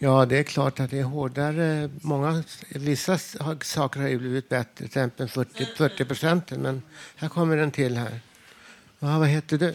[0.00, 1.90] Ja, det är klart att det är hårdare.
[2.00, 3.18] Många, vissa
[3.62, 6.50] saker har ju blivit bättre, till exempel 40, 40 procent.
[6.50, 6.82] Men
[7.16, 8.20] här kommer en till här.
[8.98, 9.74] Ja, vad heter du?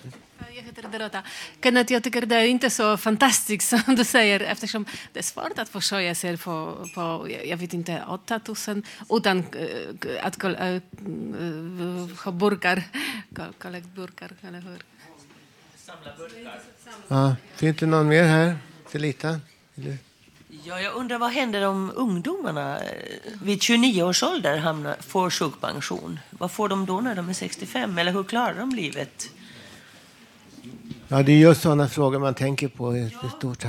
[0.55, 1.23] Jag heter Dorota.
[1.63, 5.59] Kenneth, jag tycker det är inte så fantastiskt som du säger eftersom det är svårt
[5.59, 10.81] att försörja sig på, på jag vet inte, 8000 utan äh, att äh,
[12.25, 12.83] ha burkar,
[13.57, 14.77] kollektburkar, eller hur?
[15.77, 16.61] Samla burkar.
[17.07, 18.57] Ja, finns det någon mer här?
[18.89, 19.39] Felita?
[19.75, 19.97] Eller?
[20.61, 22.91] Ja, jag undrar vad händer om ungdomarna eh,
[23.41, 26.19] vid 29 års ålder hamnar, får sjukpension?
[26.29, 27.97] Vad får de då när de är 65?
[27.97, 29.29] Eller hur klarar de livet?
[31.07, 33.63] Ja, det är just sådana frågor man tänker på i i stort.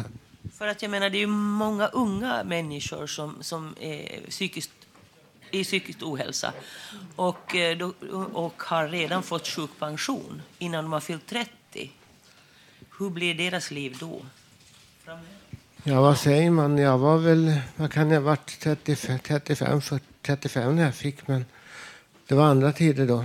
[0.58, 4.70] För att jag menar, det är ju många unga människor som, som är psykiskt
[5.50, 6.52] i psykisk ohälsa
[7.16, 7.90] och, eh,
[8.32, 11.90] och har redan fått sjukpension innan de har fyllt 30.
[12.98, 14.22] Hur blir deras liv då?
[15.86, 16.78] Ja, vad säger man?
[16.78, 21.28] Jag var väl, vad kan jag ha varit, 35, 35, 40, 35 när jag fick,
[21.28, 21.44] men
[22.28, 23.18] det var andra tider då.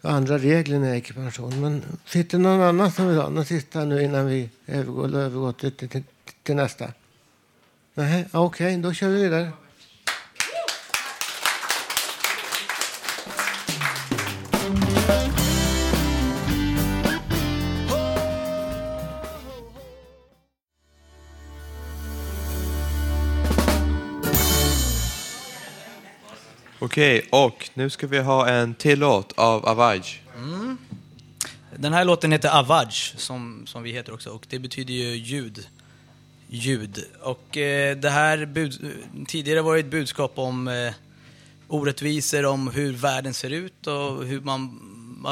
[0.00, 1.60] Det var andra regler när jag gick i pension.
[1.60, 5.52] Men finns det någon annan som vill ha något sista nu innan vi övergår, övergår
[5.52, 6.02] till, till,
[6.42, 6.92] till, nästa?
[7.94, 9.52] Nej, okej, okay, då kör vi vidare.
[26.96, 30.02] Okej, och nu ska vi ha en till låt av Avaj.
[30.36, 30.78] Mm.
[31.76, 35.66] Den här låten heter Avaj, som, som vi heter också, och det betyder ju ljud.
[36.48, 37.04] Ljud.
[37.22, 38.92] Och eh, det här bud,
[39.28, 40.92] tidigare var det ett budskap om eh,
[41.68, 44.80] orättvisor, om hur världen ser ut och hur man,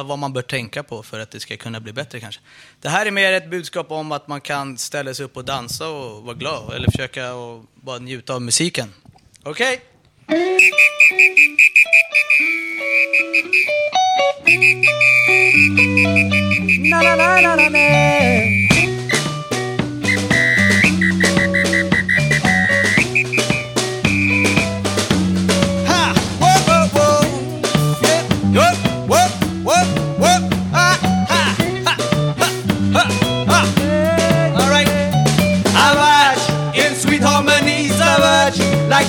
[0.07, 2.41] vad man bör tänka på för att det ska kunna bli bättre kanske.
[2.81, 5.89] Det här är mer ett budskap om att man kan ställa sig upp och dansa
[5.89, 8.93] och vara glad, eller försöka och bara njuta av musiken.
[9.43, 9.75] Okej?
[9.75, 9.94] Okay.
[10.29, 10.37] Na
[17.03, 18.64] na na na na.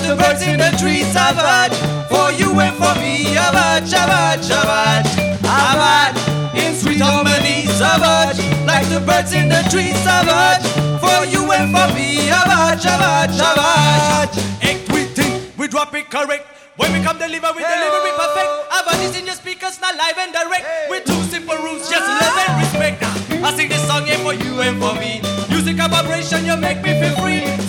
[0.08, 1.78] The birds in the trees, savage,
[2.10, 5.10] for you and for me, savage, savage, savage,
[5.42, 6.18] savage,
[6.54, 10.66] in sweet harmony, savage, like the birds in the trees, savage,
[11.02, 14.36] for you and for me, savage, savage, savage.
[14.62, 16.46] Equity, we think, we drop it correct.
[16.78, 18.50] When we come deliver, we deliver it perfect.
[18.76, 20.66] Our is in your speakers, not live and direct.
[20.90, 23.02] With two simple rules, just love and respect.
[23.02, 25.22] Now, I sing this song here for you and for me.
[25.50, 27.65] Music and vibration, you make me feel free.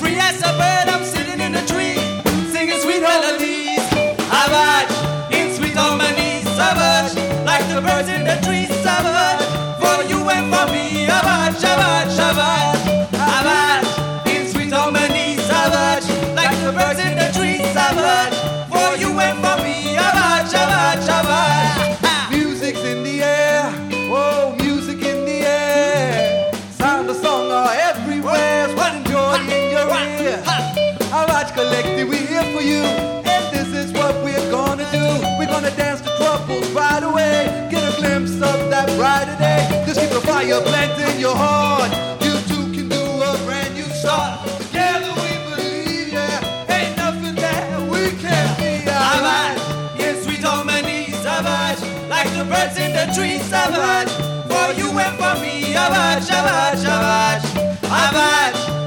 [53.16, 54.12] In savage.
[54.48, 55.74] For you and for me,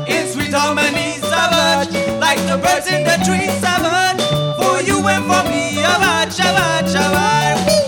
[0.07, 4.21] in sweet harmony, savage, like the birds in the trees, savage.
[4.57, 7.78] For you and for me, savage, savage, savage.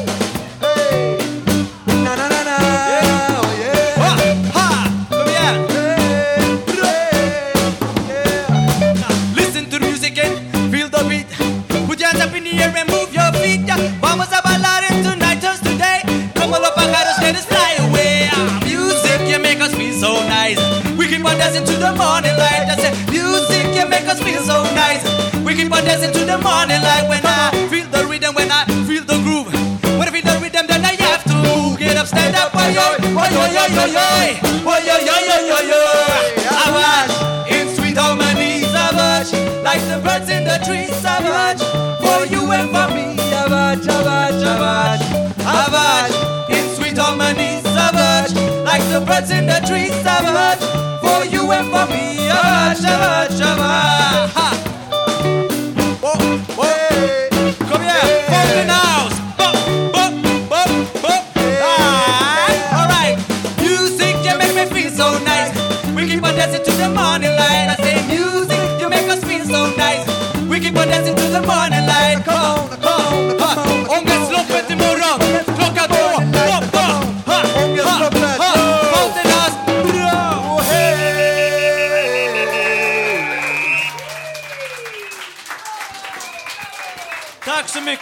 [21.41, 22.69] dancing to the morning light.
[22.69, 25.01] I said, music can make us feel so nice.
[25.41, 28.61] We keep on dancing to the morning light when I feel the rhythm, when I
[28.85, 29.49] feel the groove.
[29.97, 31.41] When I feel the rhythm, then I have to.
[31.81, 32.85] Get up, stand up, boy, yo,
[33.17, 34.07] boy, yo, yo, yo, yo,
[34.61, 35.81] boy, yo, yo, yo, yo, yo.
[36.53, 37.13] I watch
[37.49, 39.33] in sweet harmony, watch
[39.65, 41.61] like the birds in the trees, I watch
[42.05, 45.05] For you and for me, I watch, I watch, I watch.
[45.41, 46.15] I watch
[46.53, 48.33] In sweet harmony, watch
[48.63, 50.50] like the birds in the trees, savage
[54.35, 54.60] ha.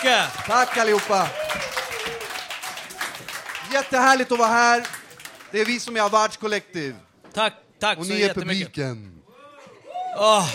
[0.04, 0.45] Mycket!
[0.45, 1.30] Tack allihopa!
[3.74, 4.88] Jättehärligt att vara här.
[5.52, 6.95] Det är vi som är Avards Collective.
[7.34, 9.22] Tack, tack Och så ni är publiken.
[10.18, 10.50] Åh.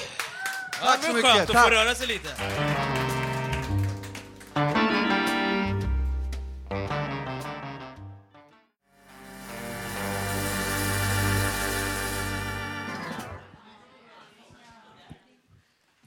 [0.83, 2.29] Tack det så var mycket, skönt att få röra sig lite.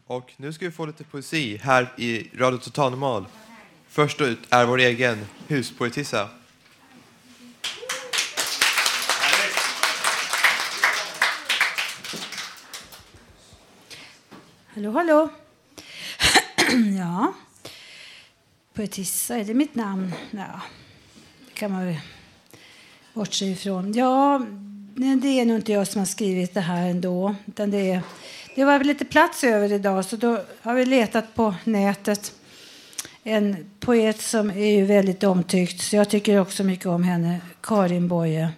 [0.08, 3.26] Och nu ska vi få lite poesi här i Radio Total Normal.
[3.88, 6.30] Först ut är vår egen huspoetissa.
[14.68, 15.30] Hallå, hallå.
[16.98, 17.34] ja.
[18.74, 20.14] Poetissa, är det mitt namn?
[20.32, 20.62] Ja,
[21.48, 22.00] det kan man väl
[23.14, 23.94] bortse ifrån.
[23.94, 24.46] Ja,
[24.96, 27.36] det är nog inte jag som har skrivit det här ändå.
[27.46, 28.02] Utan det, är,
[28.58, 32.34] det var lite plats över idag, så då har vi letat på nätet.
[33.24, 37.42] En poet som är ju väldigt omtyckt, så jag tycker också mycket om henne.
[37.62, 38.50] Karin Boye.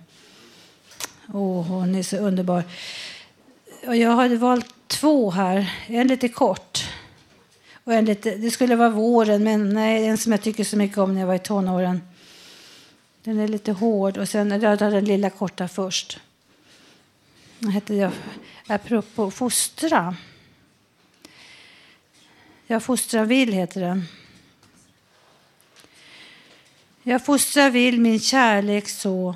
[1.33, 2.63] Oh, hon är så underbar.
[3.87, 5.73] Och jag hade valt två här.
[5.87, 6.89] En lite kort.
[7.83, 10.97] Och en lite, det skulle vara våren, men nej, en som jag tycker så mycket
[10.97, 12.01] om när jag var i tonåren.
[13.23, 14.17] Den är lite hård.
[14.17, 16.19] Och sen jag tar den lilla korta först.
[17.59, 18.11] Den hette jag,
[18.69, 20.15] apropå fostra.
[22.67, 24.03] Jag fostrar vill heter den.
[27.03, 29.35] Jag fostrar vill min kärlek så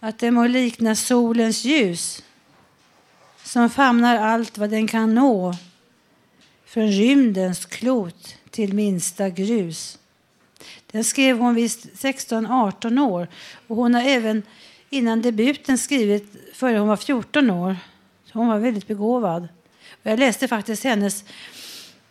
[0.00, 2.24] att det må likna solens ljus
[3.44, 5.54] som famnar allt vad den kan nå
[6.64, 9.98] från rymdens klot till minsta grus.
[10.86, 13.28] Den skrev hon vid 16-18 år
[13.66, 14.42] och hon har även
[14.90, 17.76] innan debuten skrivit före hon var 14 år.
[18.32, 19.48] Så hon var väldigt begåvad.
[19.90, 21.24] Och jag läste faktiskt hennes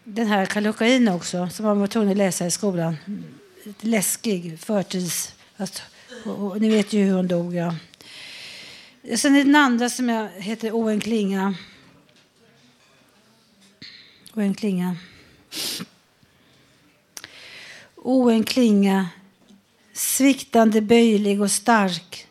[0.04, 2.98] den här Kallocain också som man var tvungen att läsa i skolan.
[3.80, 5.34] Läskig förtids...
[5.58, 5.84] Alltså,
[6.26, 7.56] och, och, ni vet ju hur hon dog.
[7.56, 7.76] Ja.
[9.16, 11.56] Sen är den andra som jag heter Owen Klinga.
[14.34, 14.96] Owen Klinga.
[17.96, 19.10] Owen Klinga,
[19.94, 22.28] sviktande böjlig och stark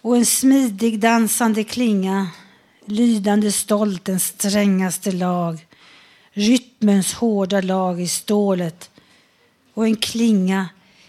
[0.00, 2.28] och en smidig dansande klinga,
[2.90, 5.66] lydande stolt den strängaste lag,
[6.32, 8.90] rytmens hårda lag i stålet
[9.74, 10.68] och en klinga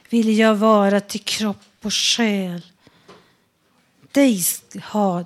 [0.10, 2.62] ville jag vara till kropp och själ
[4.12, 4.44] dig,
[4.92, 5.26] ha,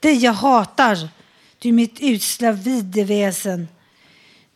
[0.00, 1.08] dig jag hatar,
[1.58, 3.68] du mitt usla videväsen.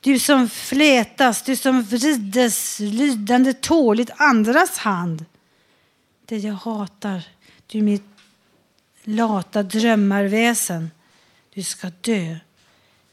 [0.00, 5.24] Du som flätas, du som vrides lydande tåligt andras hand.
[6.24, 7.22] Det jag hatar,
[7.66, 8.04] du mitt
[9.04, 10.90] lata drömmarväsen.
[11.56, 12.36] Du ska dö.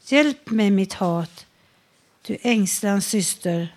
[0.06, 1.46] Hjälp mig mitt hat,
[2.22, 3.76] du ängslans syster.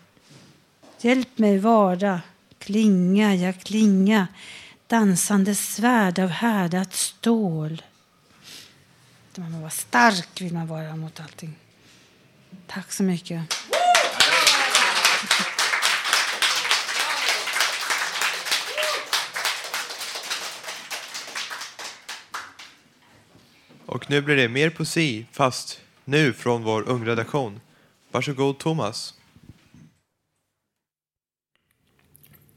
[1.02, 2.22] Hjälp mig vara,
[2.60, 4.28] klinga, ja klinga
[4.88, 7.82] dansande svärd av härdat stål.
[9.36, 11.56] Man vill vara stark vill man vara mot allting.
[12.68, 13.54] Tack så mycket.
[23.88, 27.60] Och nu blir det mer poesi, fast nu från vår ungredaktion.
[28.12, 29.14] Varsågod Thomas.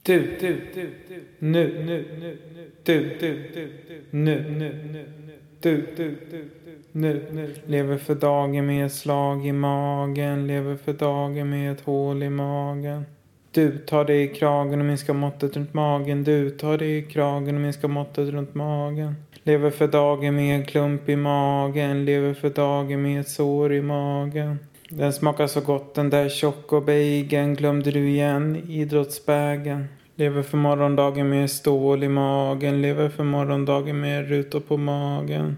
[0.02, 5.12] Du, du, du, du, nu, nu, nu, nu, du, du, du, du, nu, nu, nu,
[5.26, 7.54] nu, du, du, du, du, nu, nu.
[7.66, 12.30] Lever för dagen med ett slag i magen, lever för dagen med ett hål i
[12.30, 13.04] magen.
[13.52, 17.54] Du tar dig i kragen och minskar måttet runt magen, du tar dig i kragen
[17.54, 19.14] och minskar måttet runt magen.
[19.42, 23.82] Lever för dagen med en klump i magen, lever för dagen med ett sår i
[23.82, 24.58] magen.
[24.88, 29.88] Den smakar så gott den där chocobageln glömde du igen idrottsbägen.
[30.14, 35.56] Lever för morgondagen med stål i magen, lever för morgondagen med rutor på magen.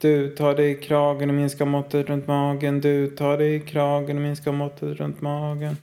[0.00, 4.16] Du tar dig i kragen och minskar måttet runt magen, du tar dig i kragen
[4.16, 5.76] och minskar måttet runt magen.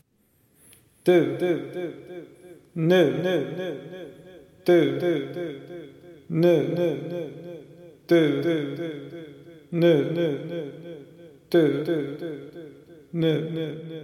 [1.09, 1.85] Du, du, du,
[2.73, 3.69] nu, nu, nu,
[4.63, 5.45] du, du, du,
[6.27, 7.21] nu, nu, nu,
[8.09, 8.89] du, du, du,
[9.71, 10.59] nu, nu, nu,
[11.49, 12.29] du, du, du,
[13.11, 13.99] nu, nu, nu,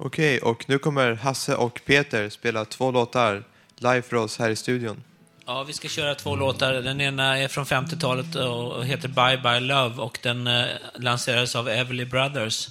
[0.00, 3.44] Okej, och nu kommer Hasse och Peter spela två låtar
[3.76, 5.02] live för oss här i studion.
[5.46, 6.72] Ja, vi ska köra två låtar.
[6.72, 11.68] Den ena är från 50-talet och heter Bye Bye Love och den eh, lanserades av
[11.68, 12.68] Everly Brothers.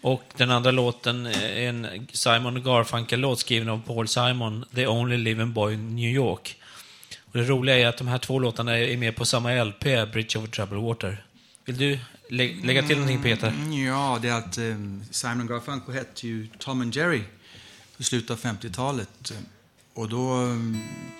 [0.00, 5.52] Och den andra låten är en Simon Garfunkel-låt skriven av Paul Simon, The Only Living
[5.52, 6.56] Boy in New York.
[7.32, 10.38] Och det roliga är att de här två låtarna är med på samma LP, Bridge
[10.38, 11.24] over Troubled Water.
[11.64, 11.98] Vill du
[12.30, 13.48] lä lägga till någonting Peter?
[13.48, 14.76] Mm, ja, det är att eh,
[15.10, 17.22] Simon Garfunkel hette ju Tom and Jerry
[17.98, 19.32] i slutet av 50-talet.
[19.94, 20.56] Och då,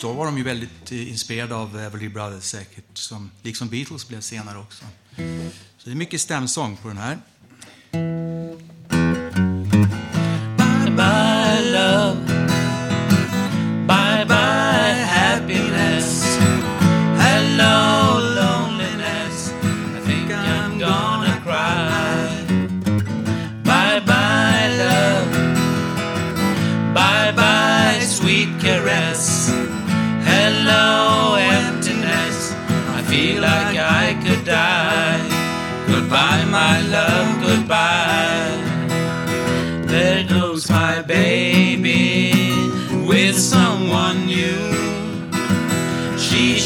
[0.00, 4.20] då var de ju väldigt eh, inspirerade av Everly Brothers säkert, som, liksom Beatles blev
[4.20, 4.84] senare också.
[5.78, 7.18] Så det är mycket stämsång på den här.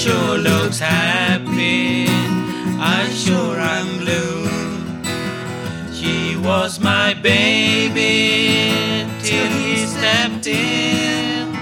[0.05, 2.07] Sure looks happy.
[2.79, 4.47] I'm sure I'm blue.
[5.95, 11.53] She was my baby till he stepped in.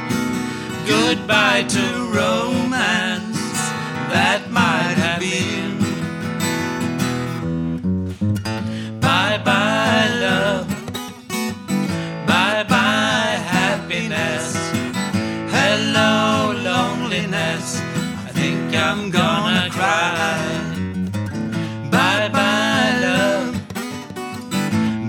[0.85, 1.85] Goodbye to
[2.21, 3.39] romance
[4.11, 4.92] that might
[19.93, 21.91] gonna.
[21.91, 23.55] Bye bye love.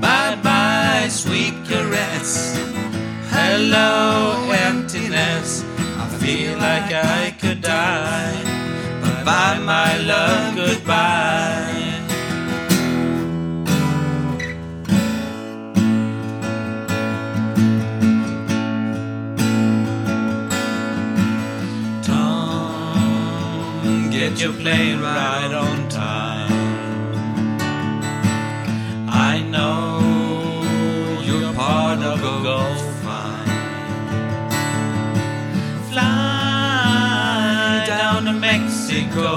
[0.02, 2.30] Bye bye sweet caress.
[3.38, 5.64] Hello emptiness.
[6.04, 8.44] I feel like I could die.
[9.02, 11.73] Bye bye my love, goodbye.
[24.34, 26.52] Get your plane right on time.
[29.08, 30.00] I know
[31.24, 33.48] you're part of a Gulf mine.
[35.92, 39.30] Fly down to Mexico.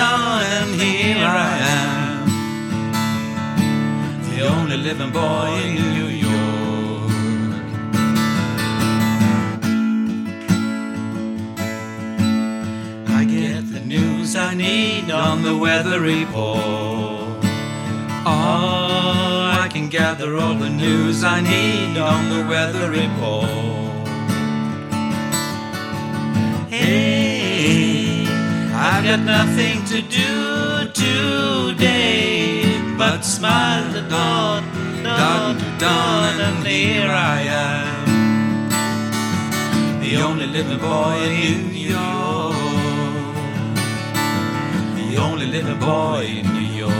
[0.00, 2.28] And here I am.
[4.30, 5.87] The only living boy
[14.38, 17.44] I need on the weather report.
[18.24, 23.48] Oh, I can gather all the news I need on the weather report.
[26.70, 28.24] Hey,
[28.72, 32.62] I've got nothing to do today
[32.96, 34.62] but smile the dawn,
[35.02, 38.08] dawn dawn, and here I am
[40.00, 42.17] the only living boy in New York.
[45.18, 46.92] Only living boy in New York.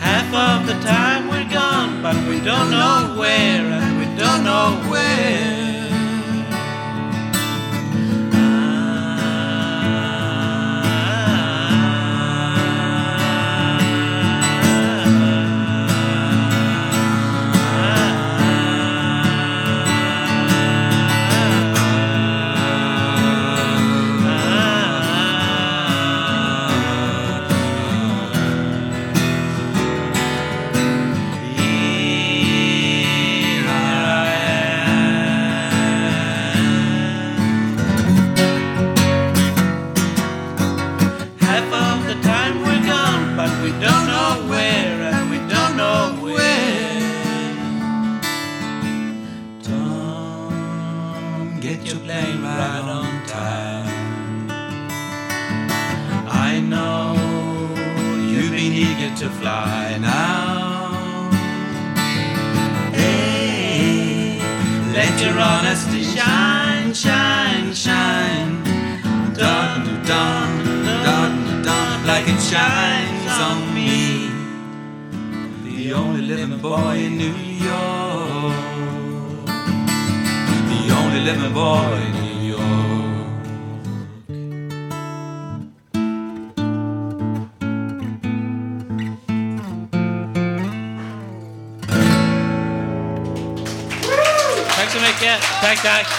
[0.00, 4.90] Half of the time we're gone, but we don't know where, and we don't know
[4.90, 5.67] where.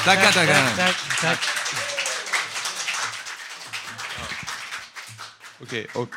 [0.05, 0.75] Tackar, tackar.
[0.77, 1.39] Tack, tack.
[5.61, 6.15] Okej, och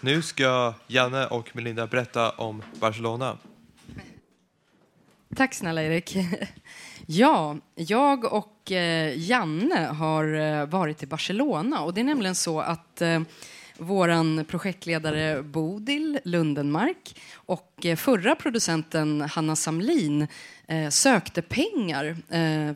[0.00, 3.38] nu ska Janne och Melinda berätta om Barcelona.
[5.36, 6.16] Tack snälla Erik.
[7.06, 12.60] Ja, jag och eh, Janne har eh, varit i Barcelona och det är nämligen så
[12.60, 13.20] att eh,
[13.78, 20.26] våran projektledare Bodil Lundenmark och förra producenten Hanna Samlin
[20.66, 22.70] eh, sökte pengar, eh,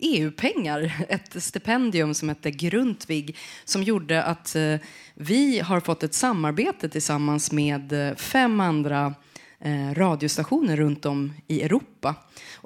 [0.00, 4.76] EU-pengar, ett stipendium som hette Grundtvig som gjorde att eh,
[5.14, 9.14] vi har fått ett samarbete tillsammans med eh, fem andra
[9.60, 12.14] eh, radiostationer runt om i Europa.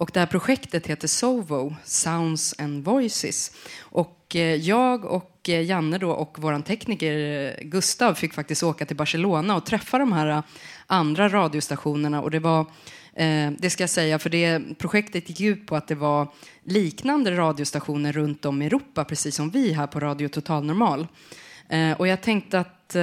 [0.01, 3.53] Och det här projektet heter SOVO, Sounds and Voices.
[3.81, 7.15] Och eh, jag och eh, Janne då och vår tekniker
[7.59, 10.43] eh, Gustav fick faktiskt åka till Barcelona och träffa de här
[10.87, 12.23] andra radiostationerna.
[12.23, 12.67] Och det var,
[13.59, 16.29] det ska jag säga, för det projektet gick ut på att det var
[16.65, 21.07] liknande radiostationer runt om i Europa, precis som vi här på Radio Total Normal.
[21.97, 22.97] Och jag tänkte att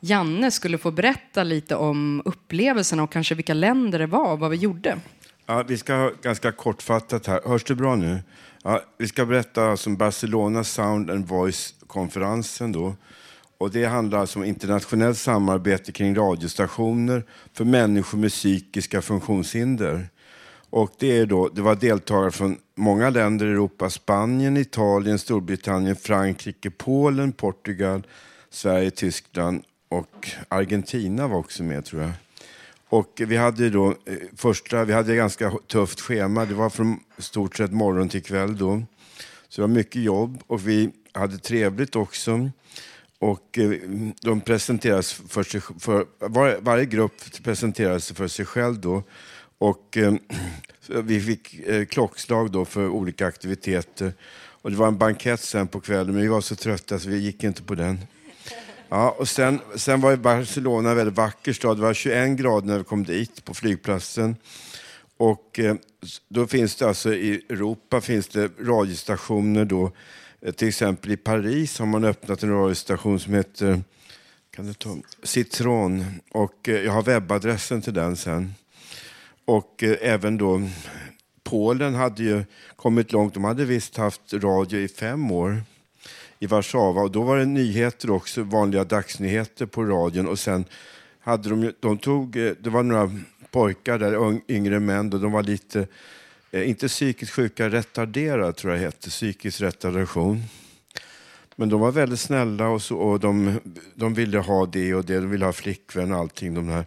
[0.00, 4.50] Janne skulle få berätta lite om upplevelserna och kanske vilka länder det var och vad
[4.50, 4.98] vi gjorde.
[5.50, 7.40] Ja, vi ska ha ganska kortfattat här.
[7.44, 8.18] Hörs det bra nu?
[8.62, 12.72] Ja, vi ska berätta om Barcelona Sound and Voice-konferensen.
[12.72, 12.94] Då.
[13.58, 20.08] Och det handlar alltså om internationellt samarbete kring radiostationer för människor med psykiska funktionshinder.
[20.70, 23.90] Och det, är då, det var deltagare från många länder i Europa.
[23.90, 28.06] Spanien, Italien, Storbritannien, Frankrike, Polen, Portugal,
[28.50, 32.12] Sverige, Tyskland och Argentina var också med tror jag.
[32.88, 36.44] Och vi hade då eh, första, vi hade ett ganska tufft schema.
[36.44, 38.82] Det var från stort sett morgon till kväll då.
[39.48, 42.50] Så det var mycket jobb och vi hade trevligt också.
[43.18, 43.70] Och eh,
[44.20, 49.02] de presenteras för sig, för, var, varje grupp presenterades för sig själv då.
[49.58, 50.14] Och eh,
[50.88, 54.12] vi fick eh, klockslag då för olika aktiviteter.
[54.62, 57.18] Och det var en bankett sen på kvällen, men vi var så trötta så vi
[57.18, 57.98] gick inte på den.
[58.88, 61.76] Ja, och sen, sen var Barcelona en väldigt vacker stad.
[61.76, 64.36] Det var 21 grader när vi kom dit på flygplatsen.
[65.16, 65.74] Och eh,
[66.28, 69.90] då finns det alltså i Europa finns det radiostationer då.
[70.40, 73.82] Eh, Till exempel i Paris har man öppnat en radiostation som heter
[74.50, 76.04] kan du ta, Citron.
[76.30, 78.54] Och eh, jag har webbadressen till den sen.
[79.44, 80.62] Och eh, även då
[81.42, 82.44] Polen hade ju
[82.76, 83.34] kommit långt.
[83.34, 85.62] De hade visst haft radio i fem år
[86.38, 87.02] i Warszawa.
[87.02, 90.28] Och då var det nyheter också, vanliga dagsnyheter på radion.
[90.28, 90.64] Och sen
[91.20, 93.10] hade de, de tog, eh, det var några
[93.50, 95.86] pojkar där, yngre män, och de var lite,
[96.50, 100.42] eh, inte psykiskt sjuka, retarderade tror jag det hette, psykisk retardation.
[101.56, 103.60] Men de var väldigt snälla och, så, och de,
[103.94, 106.54] de ville ha det och det, de ville ha flickvän och allting.
[106.54, 106.86] De här.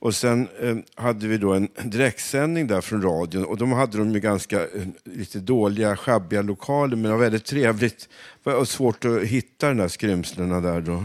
[0.00, 4.12] Och sen eh, hade vi då en direktsändning där från radion och de hade de
[4.12, 8.08] ju ganska eh, lite dåliga, schabbiga lokaler men det var väldigt trevligt.
[8.44, 11.04] Det var svårt att hitta de där skrymslena där då.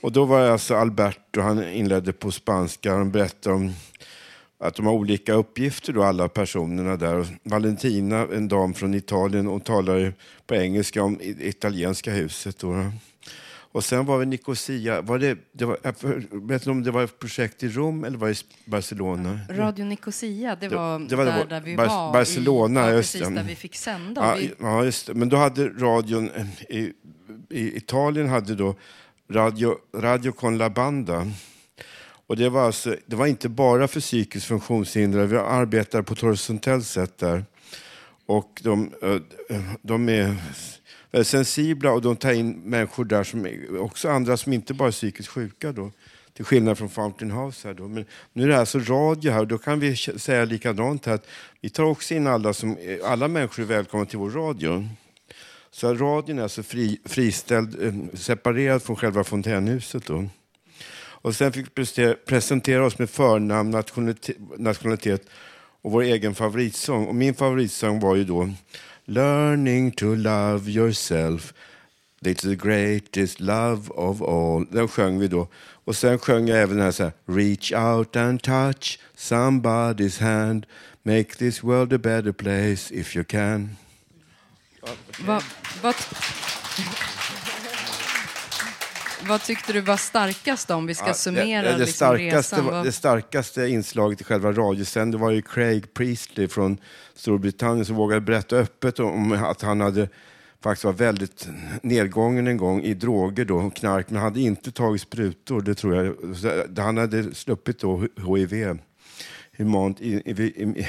[0.00, 3.72] Och då var det alltså Alberto, han inledde på spanska, han berättade om
[4.58, 7.16] att de har olika uppgifter då, alla personerna där.
[7.16, 10.12] Och Valentina, en dam från Italien, hon talar ju
[10.46, 12.58] på engelska om italienska huset.
[12.58, 12.92] Då.
[13.72, 15.92] Och sen var vi Nicosia, var det, det var, jag
[16.48, 19.40] vet inte om det var ett projekt i Rom eller var det i Barcelona?
[19.50, 22.12] Radio Nicosia, det var, det det där, var där vi Bar- var.
[22.12, 24.20] Barcelona, i, just där vi fick sända.
[24.20, 25.14] Ja, vi, ja, just det.
[25.14, 26.46] Men då hade radion eh,
[26.76, 26.92] i,
[27.50, 28.74] i Italien hade då
[29.30, 31.26] Radio, Radio con la banda.
[32.26, 35.26] Och det var, alltså, det var inte bara för psykiskt funktionshindrade.
[35.26, 37.44] Vi arbetar på ett horisontellt sätt där.
[38.26, 40.36] Och de, eh, de är
[41.12, 43.46] väldigt sensibla och de tar in människor där som
[43.78, 45.72] också andra som inte bara är psykiskt sjuka.
[45.72, 45.90] Då.
[46.34, 47.68] Till skillnad från Fountain House.
[47.68, 47.88] Här då.
[47.88, 51.14] Men nu är det alltså radio här och då kan vi säga likadant här.
[51.14, 51.26] Att
[51.60, 54.88] vi tar också in alla, som, eh, alla människor är välkomna till vår radio.
[55.70, 60.06] Så radion är alltså fri, friställd, eh, separerad från själva fontänhuset.
[60.06, 60.28] Då.
[61.22, 65.26] Och sen fick vi presentera oss med förnamn, nationalitet, nationalitet
[65.82, 67.06] och vår egen favoritsång.
[67.06, 68.50] Och min favoritsång var ju då
[69.06, 71.52] Learning to love yourself.
[72.24, 74.64] It's the greatest love of all.
[74.70, 75.48] Den sjöng vi då.
[75.84, 80.66] Och sen sjöng jag även den här, så här Reach out and touch somebody's hand.
[81.02, 83.76] Make this world a better place if you can.
[85.26, 85.42] vad,
[85.82, 85.94] va,
[89.28, 92.66] vad tyckte du var starkast om vi ska Ja, summera det, det, liksom, starkaste, resan?
[92.66, 96.78] var- det starkaste inslaget i själva radiosändningen var ju Craig Priestley från
[97.14, 100.08] Storbritannien som vågade berätta öppet om att han hade
[100.62, 101.48] faktiskt var väldigt
[101.82, 106.36] nedgången en gång i droger då, knark, men hade inte tagit sprutor, det tror jag.
[106.36, 108.78] Så Han hade sluppit då HIV
[109.56, 109.98] humant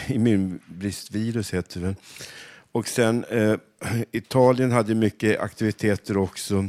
[0.08, 1.96] immunbristvirus heter det.
[2.72, 3.56] Och sen eh,
[4.12, 6.68] Italien hade mycket aktiviteter också.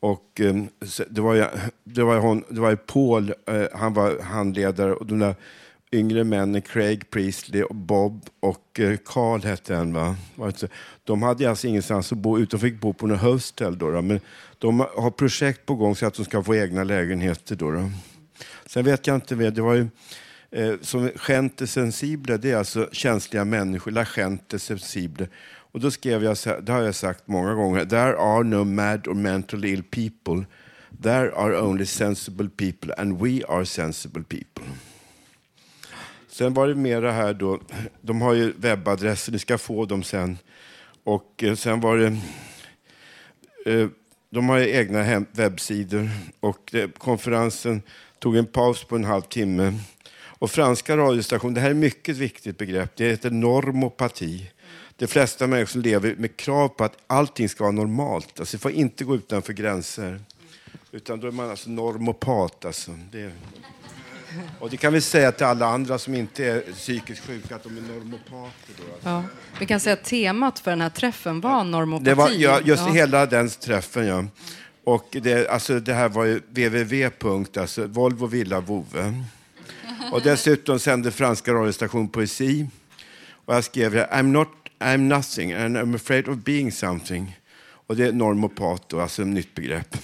[0.00, 0.68] Och ehm,
[1.08, 1.44] det var ju,
[1.84, 5.34] det var hon, det var ju Paul, eh, han var handledare och de där
[5.92, 10.16] yngre männen, Craig Priestley och Bob och eh, Carl hette han va?
[11.04, 14.02] De hade alltså ingenstans att bo, utan fick bo på något hostel då, då.
[14.02, 14.20] Men
[14.58, 17.70] de har projekt på gång så att de ska få egna lägenheter då.
[17.70, 17.90] då.
[18.66, 19.88] Sen vet jag inte det var ju
[20.50, 25.28] eh, som gente sensible, det är alltså känsliga människor, la gente sensible.
[25.72, 29.14] Och då skrev jag, det har jag sagt många gånger, there are no mad or
[29.14, 30.44] mentally ill people.
[31.02, 34.64] There are only sensible people and we are sensible people.
[36.28, 37.60] Sen var det mer det här då,
[38.00, 40.38] de har ju webbadresser, ni ska få dem sen.
[41.04, 42.16] Och eh, sen var det,
[43.72, 43.88] eh,
[44.30, 46.10] de har ju egna hem, webbsidor
[46.40, 47.82] och eh, konferensen
[48.18, 49.74] tog en paus på en halvtimme.
[50.12, 54.50] Och franska radiostationer, det här är mycket viktigt begrepp, det heter normopati.
[55.00, 58.70] De flesta människor lever med krav på att allting ska vara normalt, alltså det får
[58.70, 60.20] inte gå utanför gränser.
[60.92, 62.64] Utan då är man alltså normopat.
[62.64, 62.90] Alltså.
[63.12, 63.32] Det,
[64.58, 67.76] och det kan vi säga till alla andra som inte är psykiskt sjuka, att de
[67.76, 68.74] är normopater.
[68.76, 69.08] Då, alltså.
[69.08, 69.24] Ja.
[69.58, 72.04] Vi kan säga att temat för den här träffen var normopati.
[72.04, 72.92] Det var ja, just Ja.
[72.92, 74.24] hela den träffen, ja.
[74.84, 77.10] Och det, alltså, det här var ju www.
[77.60, 79.24] Alltså, Volvo Villa Vove.
[80.12, 82.66] Och dessutom sände franska radiostation poesi.
[83.44, 84.48] Och jag skrev I'm, not,
[84.80, 87.38] I'm nothing and I'm afraid of being something.
[87.86, 89.96] Och det är normopat, alltså ett nytt begrepp.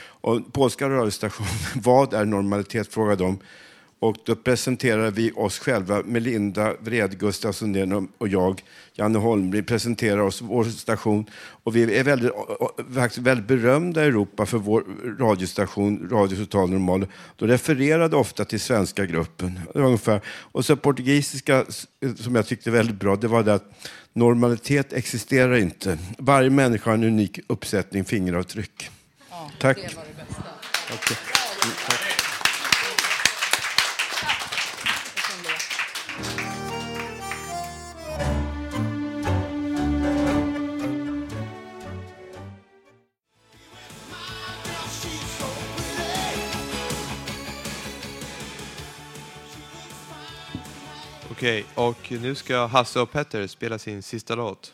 [0.00, 3.38] Och polska radiostationen, vad är normalitet, frågade de.
[4.00, 8.62] Och då presenterade vi oss själva, Melinda Vred Gustafsson och jag,
[8.94, 11.26] Janne Holmberg, presenterar oss, vår station.
[11.64, 12.32] Och vi är väldigt,
[12.94, 14.84] faktiskt väldigt berömda i Europa för vår
[15.18, 17.06] radiostation, Radio Total Normal.
[17.36, 19.60] De refererade ofta till svenska gruppen.
[19.74, 20.20] Ungefär.
[20.26, 21.64] Och så portugisiska,
[22.16, 23.72] som jag tyckte väldigt bra, det var det att
[24.12, 25.98] normalitet existerar inte.
[26.18, 28.90] Varje människa har en unik uppsättning fingeravtryck.
[29.58, 29.76] Tack.
[29.76, 30.42] Det var det bästa.
[30.94, 31.16] Okej.
[51.40, 54.72] Okej, och nu ska Hasse och Petter spela sin sista låt.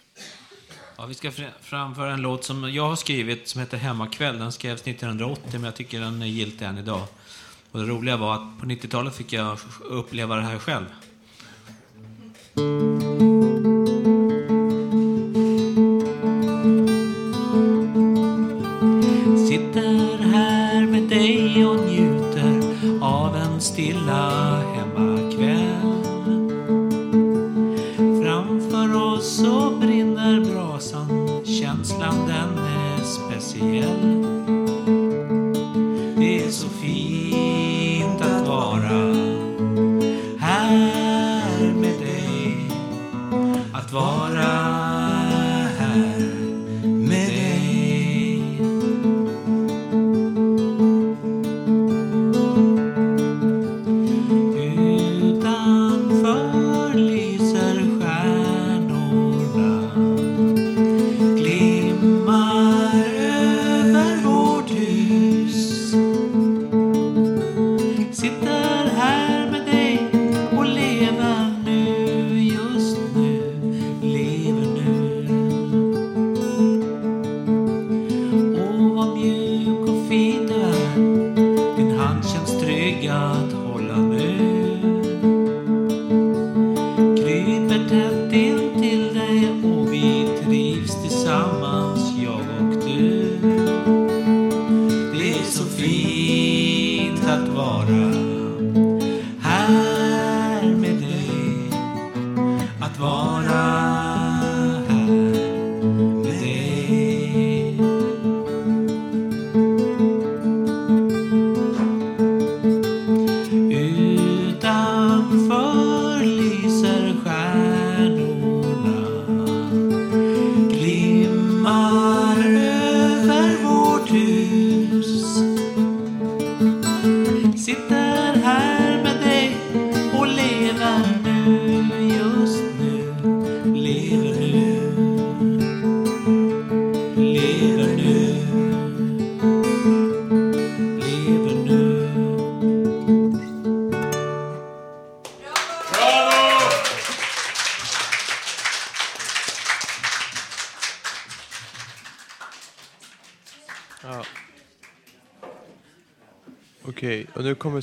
[0.96, 4.38] Ja, vi ska framföra en låt som jag har skrivit som heter Hemmakväll.
[4.38, 7.02] Den skrevs 1980 men jag tycker den är giltig än idag.
[7.70, 10.86] Och det roliga var att på 90-talet fick jag uppleva det här själv.
[19.48, 22.62] Sitter här med dig och njuter
[23.02, 24.65] av en stilla
[33.56, 33.95] speciell.
[33.95, 33.95] Det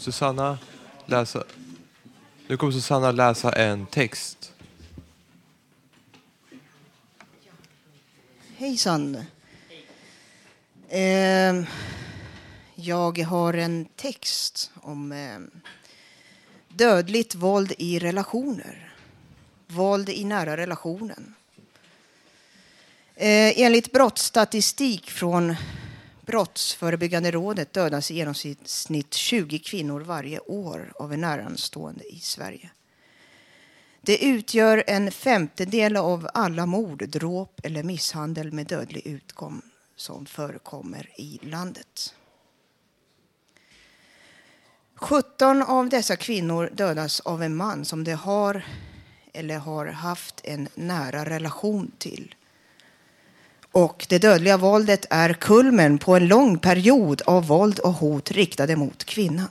[0.03, 0.57] Susanna
[1.05, 1.43] läsa...
[2.47, 4.53] Nu kommer Susanna läsa en text.
[8.57, 9.25] Hejsan.
[10.89, 11.63] Eh,
[12.75, 15.39] jag har en text om eh,
[16.67, 18.93] dödligt våld i relationer.
[19.67, 21.35] Våld i nära relationen.
[23.15, 25.55] Eh, enligt brottsstatistik från
[26.25, 32.69] Brottsförebyggande rådet dödas i genomsnitt 20 kvinnor varje år av en närstående i Sverige.
[34.01, 39.61] Det utgör en femtedel av alla mord, dråp eller misshandel med dödlig utgång
[39.95, 42.15] som förekommer i landet.
[44.95, 48.65] 17 av dessa kvinnor dödas av en man som de har
[49.33, 52.35] eller har haft en nära relation till.
[53.73, 58.75] Och det dödliga våldet är kulmen på en lång period av våld och hot riktade
[58.75, 59.47] mot kvinnan.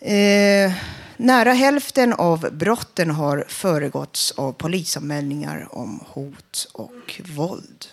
[0.00, 0.72] Eh,
[1.16, 7.86] nära hälften av brotten har föregåtts av polisanmälningar om hot och våld.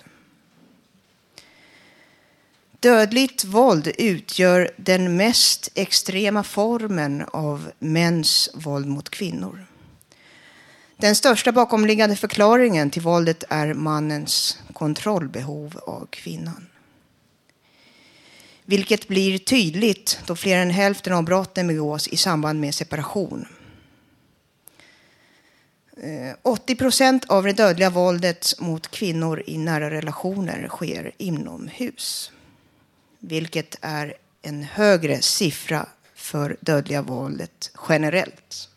[2.80, 9.66] Dödligt våld utgör den mest extrema formen av mäns våld mot kvinnor.
[10.98, 16.68] Den största bakomliggande förklaringen till våldet är mannens kontrollbehov av kvinnan.
[18.66, 23.48] Vilket blir tydligt då fler än hälften av brotten begås i samband med separation.
[25.98, 32.32] Eh, 80 procent av det dödliga våldet mot kvinnor i nära relationer sker inomhus.
[33.20, 35.86] Vilket är en högre siffra
[36.16, 38.70] för dödliga våldet generellt.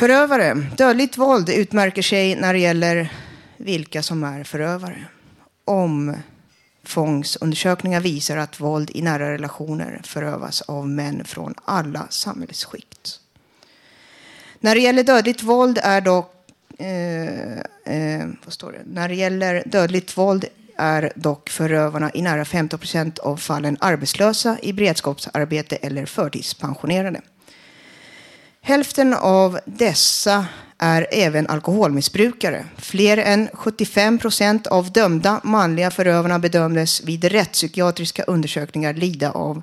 [0.00, 0.54] Förövare.
[0.76, 3.12] Dödligt våld utmärker sig när det gäller
[3.56, 5.04] vilka som är förövare.
[5.64, 13.20] Omfångsundersökningar visar att våld i nära relationer förövas av män från alla samhällsskikt.
[14.60, 16.34] När det gäller dödligt våld är dock
[16.78, 17.58] eh,
[17.94, 18.82] eh, vad står det?
[18.84, 20.44] När det gäller dödligt våld
[20.76, 27.20] är dock förövarna i nära 15 procent av fallen arbetslösa, i beredskapsarbete eller förtidspensionerade.
[28.62, 30.46] Hälften av dessa
[30.78, 32.66] är även alkoholmissbrukare.
[32.76, 39.62] Fler än 75 procent av dömda manliga förövarna bedömdes vid rättspsykiatriska undersökningar lida av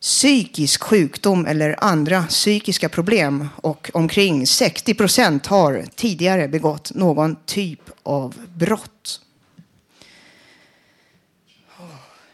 [0.00, 7.80] psykisk sjukdom eller andra psykiska problem och omkring 60 procent har tidigare begått någon typ
[8.02, 9.20] av brott.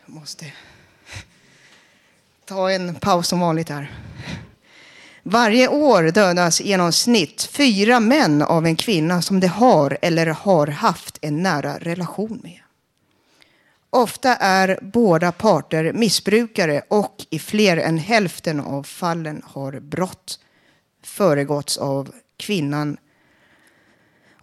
[0.07, 0.53] Jag måste
[2.45, 3.91] ta en paus som vanligt här.
[5.31, 10.67] Varje år dödas i genomsnitt fyra män av en kvinna som de har eller har
[10.67, 12.61] haft en nära relation med.
[13.91, 20.41] Ofta är båda parter missbrukare och i fler än hälften av fallen har brott
[21.03, 22.97] föregåtts av kvinnan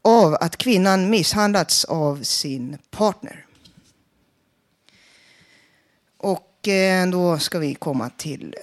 [0.02, 3.46] av att kvinnan misshandlats av sin partner.
[6.18, 8.56] Och eh, då ska vi komma till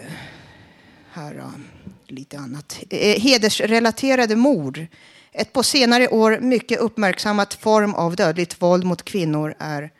[1.12, 1.81] här, eh,
[2.12, 2.78] lite annat.
[2.90, 4.86] Eh, Hedersrelaterade mord.
[5.32, 9.90] Ett på senare år mycket uppmärksammat form av dödligt våld mot kvinnor är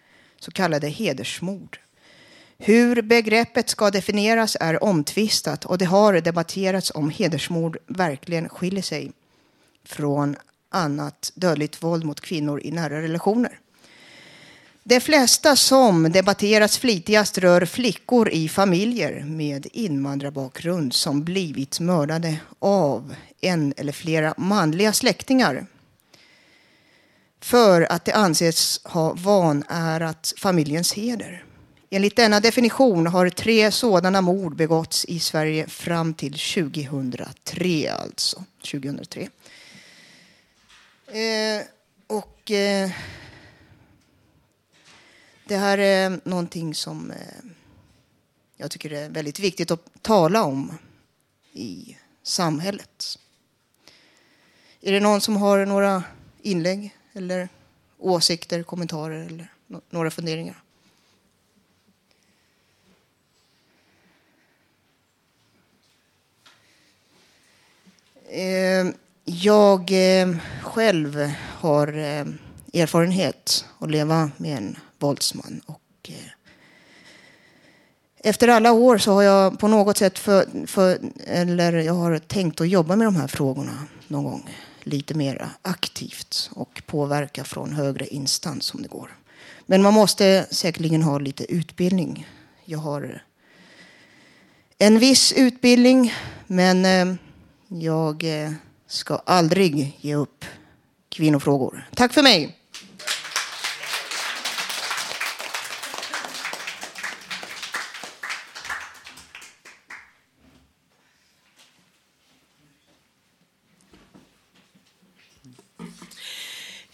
[0.40, 1.78] så kallade hedersmord.
[2.58, 9.12] Hur begreppet ska definieras är omtvistat och det har debatterats om hedersmord verkligen skiljer sig
[9.84, 10.36] från
[10.70, 13.58] annat dödligt våld mot kvinnor i nära relationer.
[14.84, 23.14] De flesta som debatteras flitigast rör flickor i familjer med invandrarbakgrund som blivit mördade av
[23.40, 25.66] en eller flera manliga släktingar
[27.40, 31.44] för att det anses ha vanärat familjens heder.
[31.90, 37.92] Enligt denna definition har tre sådana mord begåtts i Sverige fram till 2003.
[37.92, 39.28] Alltså 2003.
[41.06, 41.62] Eh,
[42.06, 42.90] och eh,
[45.52, 47.16] det här är någonting som eh,
[48.56, 50.78] jag tycker är väldigt viktigt att tala om
[51.52, 53.18] i samhället.
[54.80, 56.04] Är det någon som har några
[56.42, 57.48] inlägg eller
[57.98, 59.52] åsikter, kommentarer eller
[59.90, 60.62] några funderingar?
[68.28, 68.86] Eh,
[69.24, 69.90] jag
[70.20, 71.88] eh, själv har
[72.72, 75.60] erfarenhet att leva med en våldsman.
[75.66, 76.14] Och, eh,
[78.24, 82.60] efter alla år så har jag på något sätt för, för, eller jag har tänkt
[82.60, 84.50] att jobba med de här frågorna någon gång
[84.82, 89.16] lite mer aktivt och påverka från högre instans om det går.
[89.66, 92.28] Men man måste säkerligen ha lite utbildning.
[92.64, 93.22] Jag har
[94.78, 96.12] en viss utbildning,
[96.46, 97.14] men eh,
[97.68, 98.52] jag eh,
[98.86, 100.44] ska aldrig ge upp
[101.08, 101.88] kvinnofrågor.
[101.94, 102.61] Tack för mig!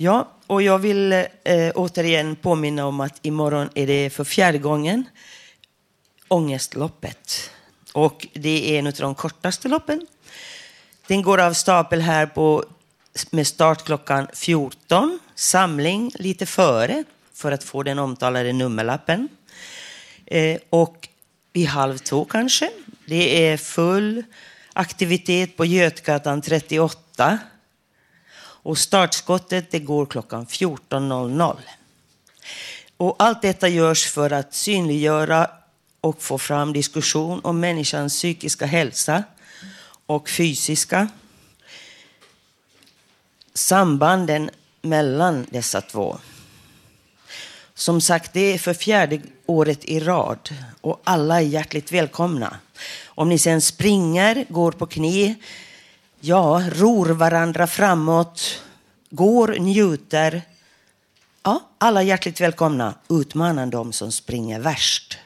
[0.01, 1.27] Ja, och jag vill eh,
[1.75, 5.05] återigen påminna om att imorgon är det för fjärde gången
[6.29, 7.51] Ångestloppet.
[7.93, 10.07] Och det är en av de kortaste loppen.
[11.07, 12.65] Den går av stapel här på,
[13.31, 15.19] med start klockan 14.
[15.35, 19.29] Samling lite före för att få den omtalade nummerlappen.
[20.27, 21.09] Eh, och
[21.53, 22.71] vid halv två kanske.
[23.07, 24.25] Det är full
[24.73, 27.39] aktivitet på Götgatan 38.
[28.69, 31.57] Och startskottet det går klockan 14.00.
[32.97, 35.51] Och allt detta görs för att synliggöra
[36.01, 39.25] och få fram diskussion om människans psykiska hälsa
[40.07, 41.09] och fysiska.
[43.55, 44.51] Sambanden
[44.83, 46.19] mellan dessa två.
[47.75, 52.57] Som sagt, det är för fjärde året i rad och alla är hjärtligt välkomna.
[53.07, 55.35] Om ni sen springer, går på knä,
[56.21, 58.63] ja, ror varandra framåt,
[59.11, 60.43] går, njuter.
[61.43, 62.95] Ja, alla hjärtligt välkomna.
[63.09, 65.19] Utmana de som springer värst.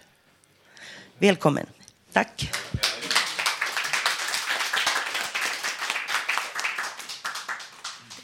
[1.18, 1.66] Välkommen.
[2.12, 2.50] Tack.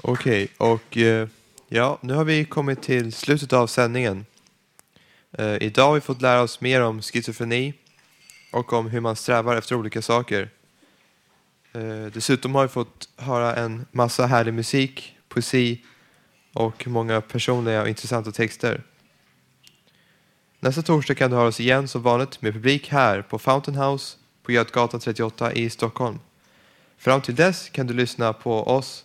[0.03, 1.29] Okej, och eh,
[1.69, 4.27] ja, nu har vi kommit till slutet av sändningen.
[5.33, 7.75] Eh, idag har vi fått lära oss mer om schizofreni
[8.53, 10.51] och om hur man strävar efter olika saker.
[11.73, 15.85] Eh, dessutom har vi fått höra en massa härlig musik, poesi
[16.53, 18.83] och många personliga och intressanta texter.
[20.61, 24.17] Nästa torsdag kan du höra oss igen som vanligt med publik här på Fountain House
[24.43, 26.19] på Götgatan 38 i Stockholm.
[26.99, 29.05] Fram till dess kan du lyssna på oss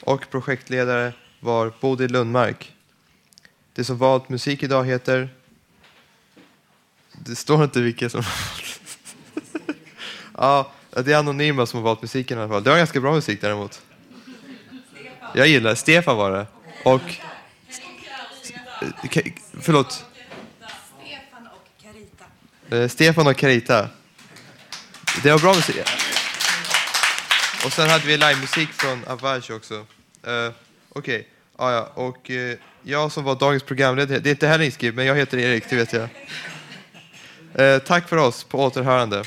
[0.00, 2.72] Och projektledare var Bodil Lundmark.
[3.72, 5.28] Det som valt musik idag heter...
[7.12, 8.22] Det står inte vilka som...
[10.38, 12.62] ja, det är anonyma som har valt musiken i alla fall.
[12.62, 13.82] Det var ganska bra musik däremot.
[15.34, 16.46] Jag gillar Stefan var det.
[16.84, 17.02] Och...
[19.60, 20.04] Förlåt.
[22.70, 23.88] Eh, Stefan och Carita.
[25.22, 25.76] Det var bra musik.
[27.64, 29.74] Och sen hade vi livemusik från Avage också.
[29.74, 30.52] Uh,
[30.88, 31.90] Okej, ah, ja.
[31.94, 35.38] och eh, jag som var dagens programledare, det är inte heller inskrivet, men jag heter
[35.38, 36.08] Erik, det vet jag.
[37.60, 39.22] Uh, tack för oss, på återhörande.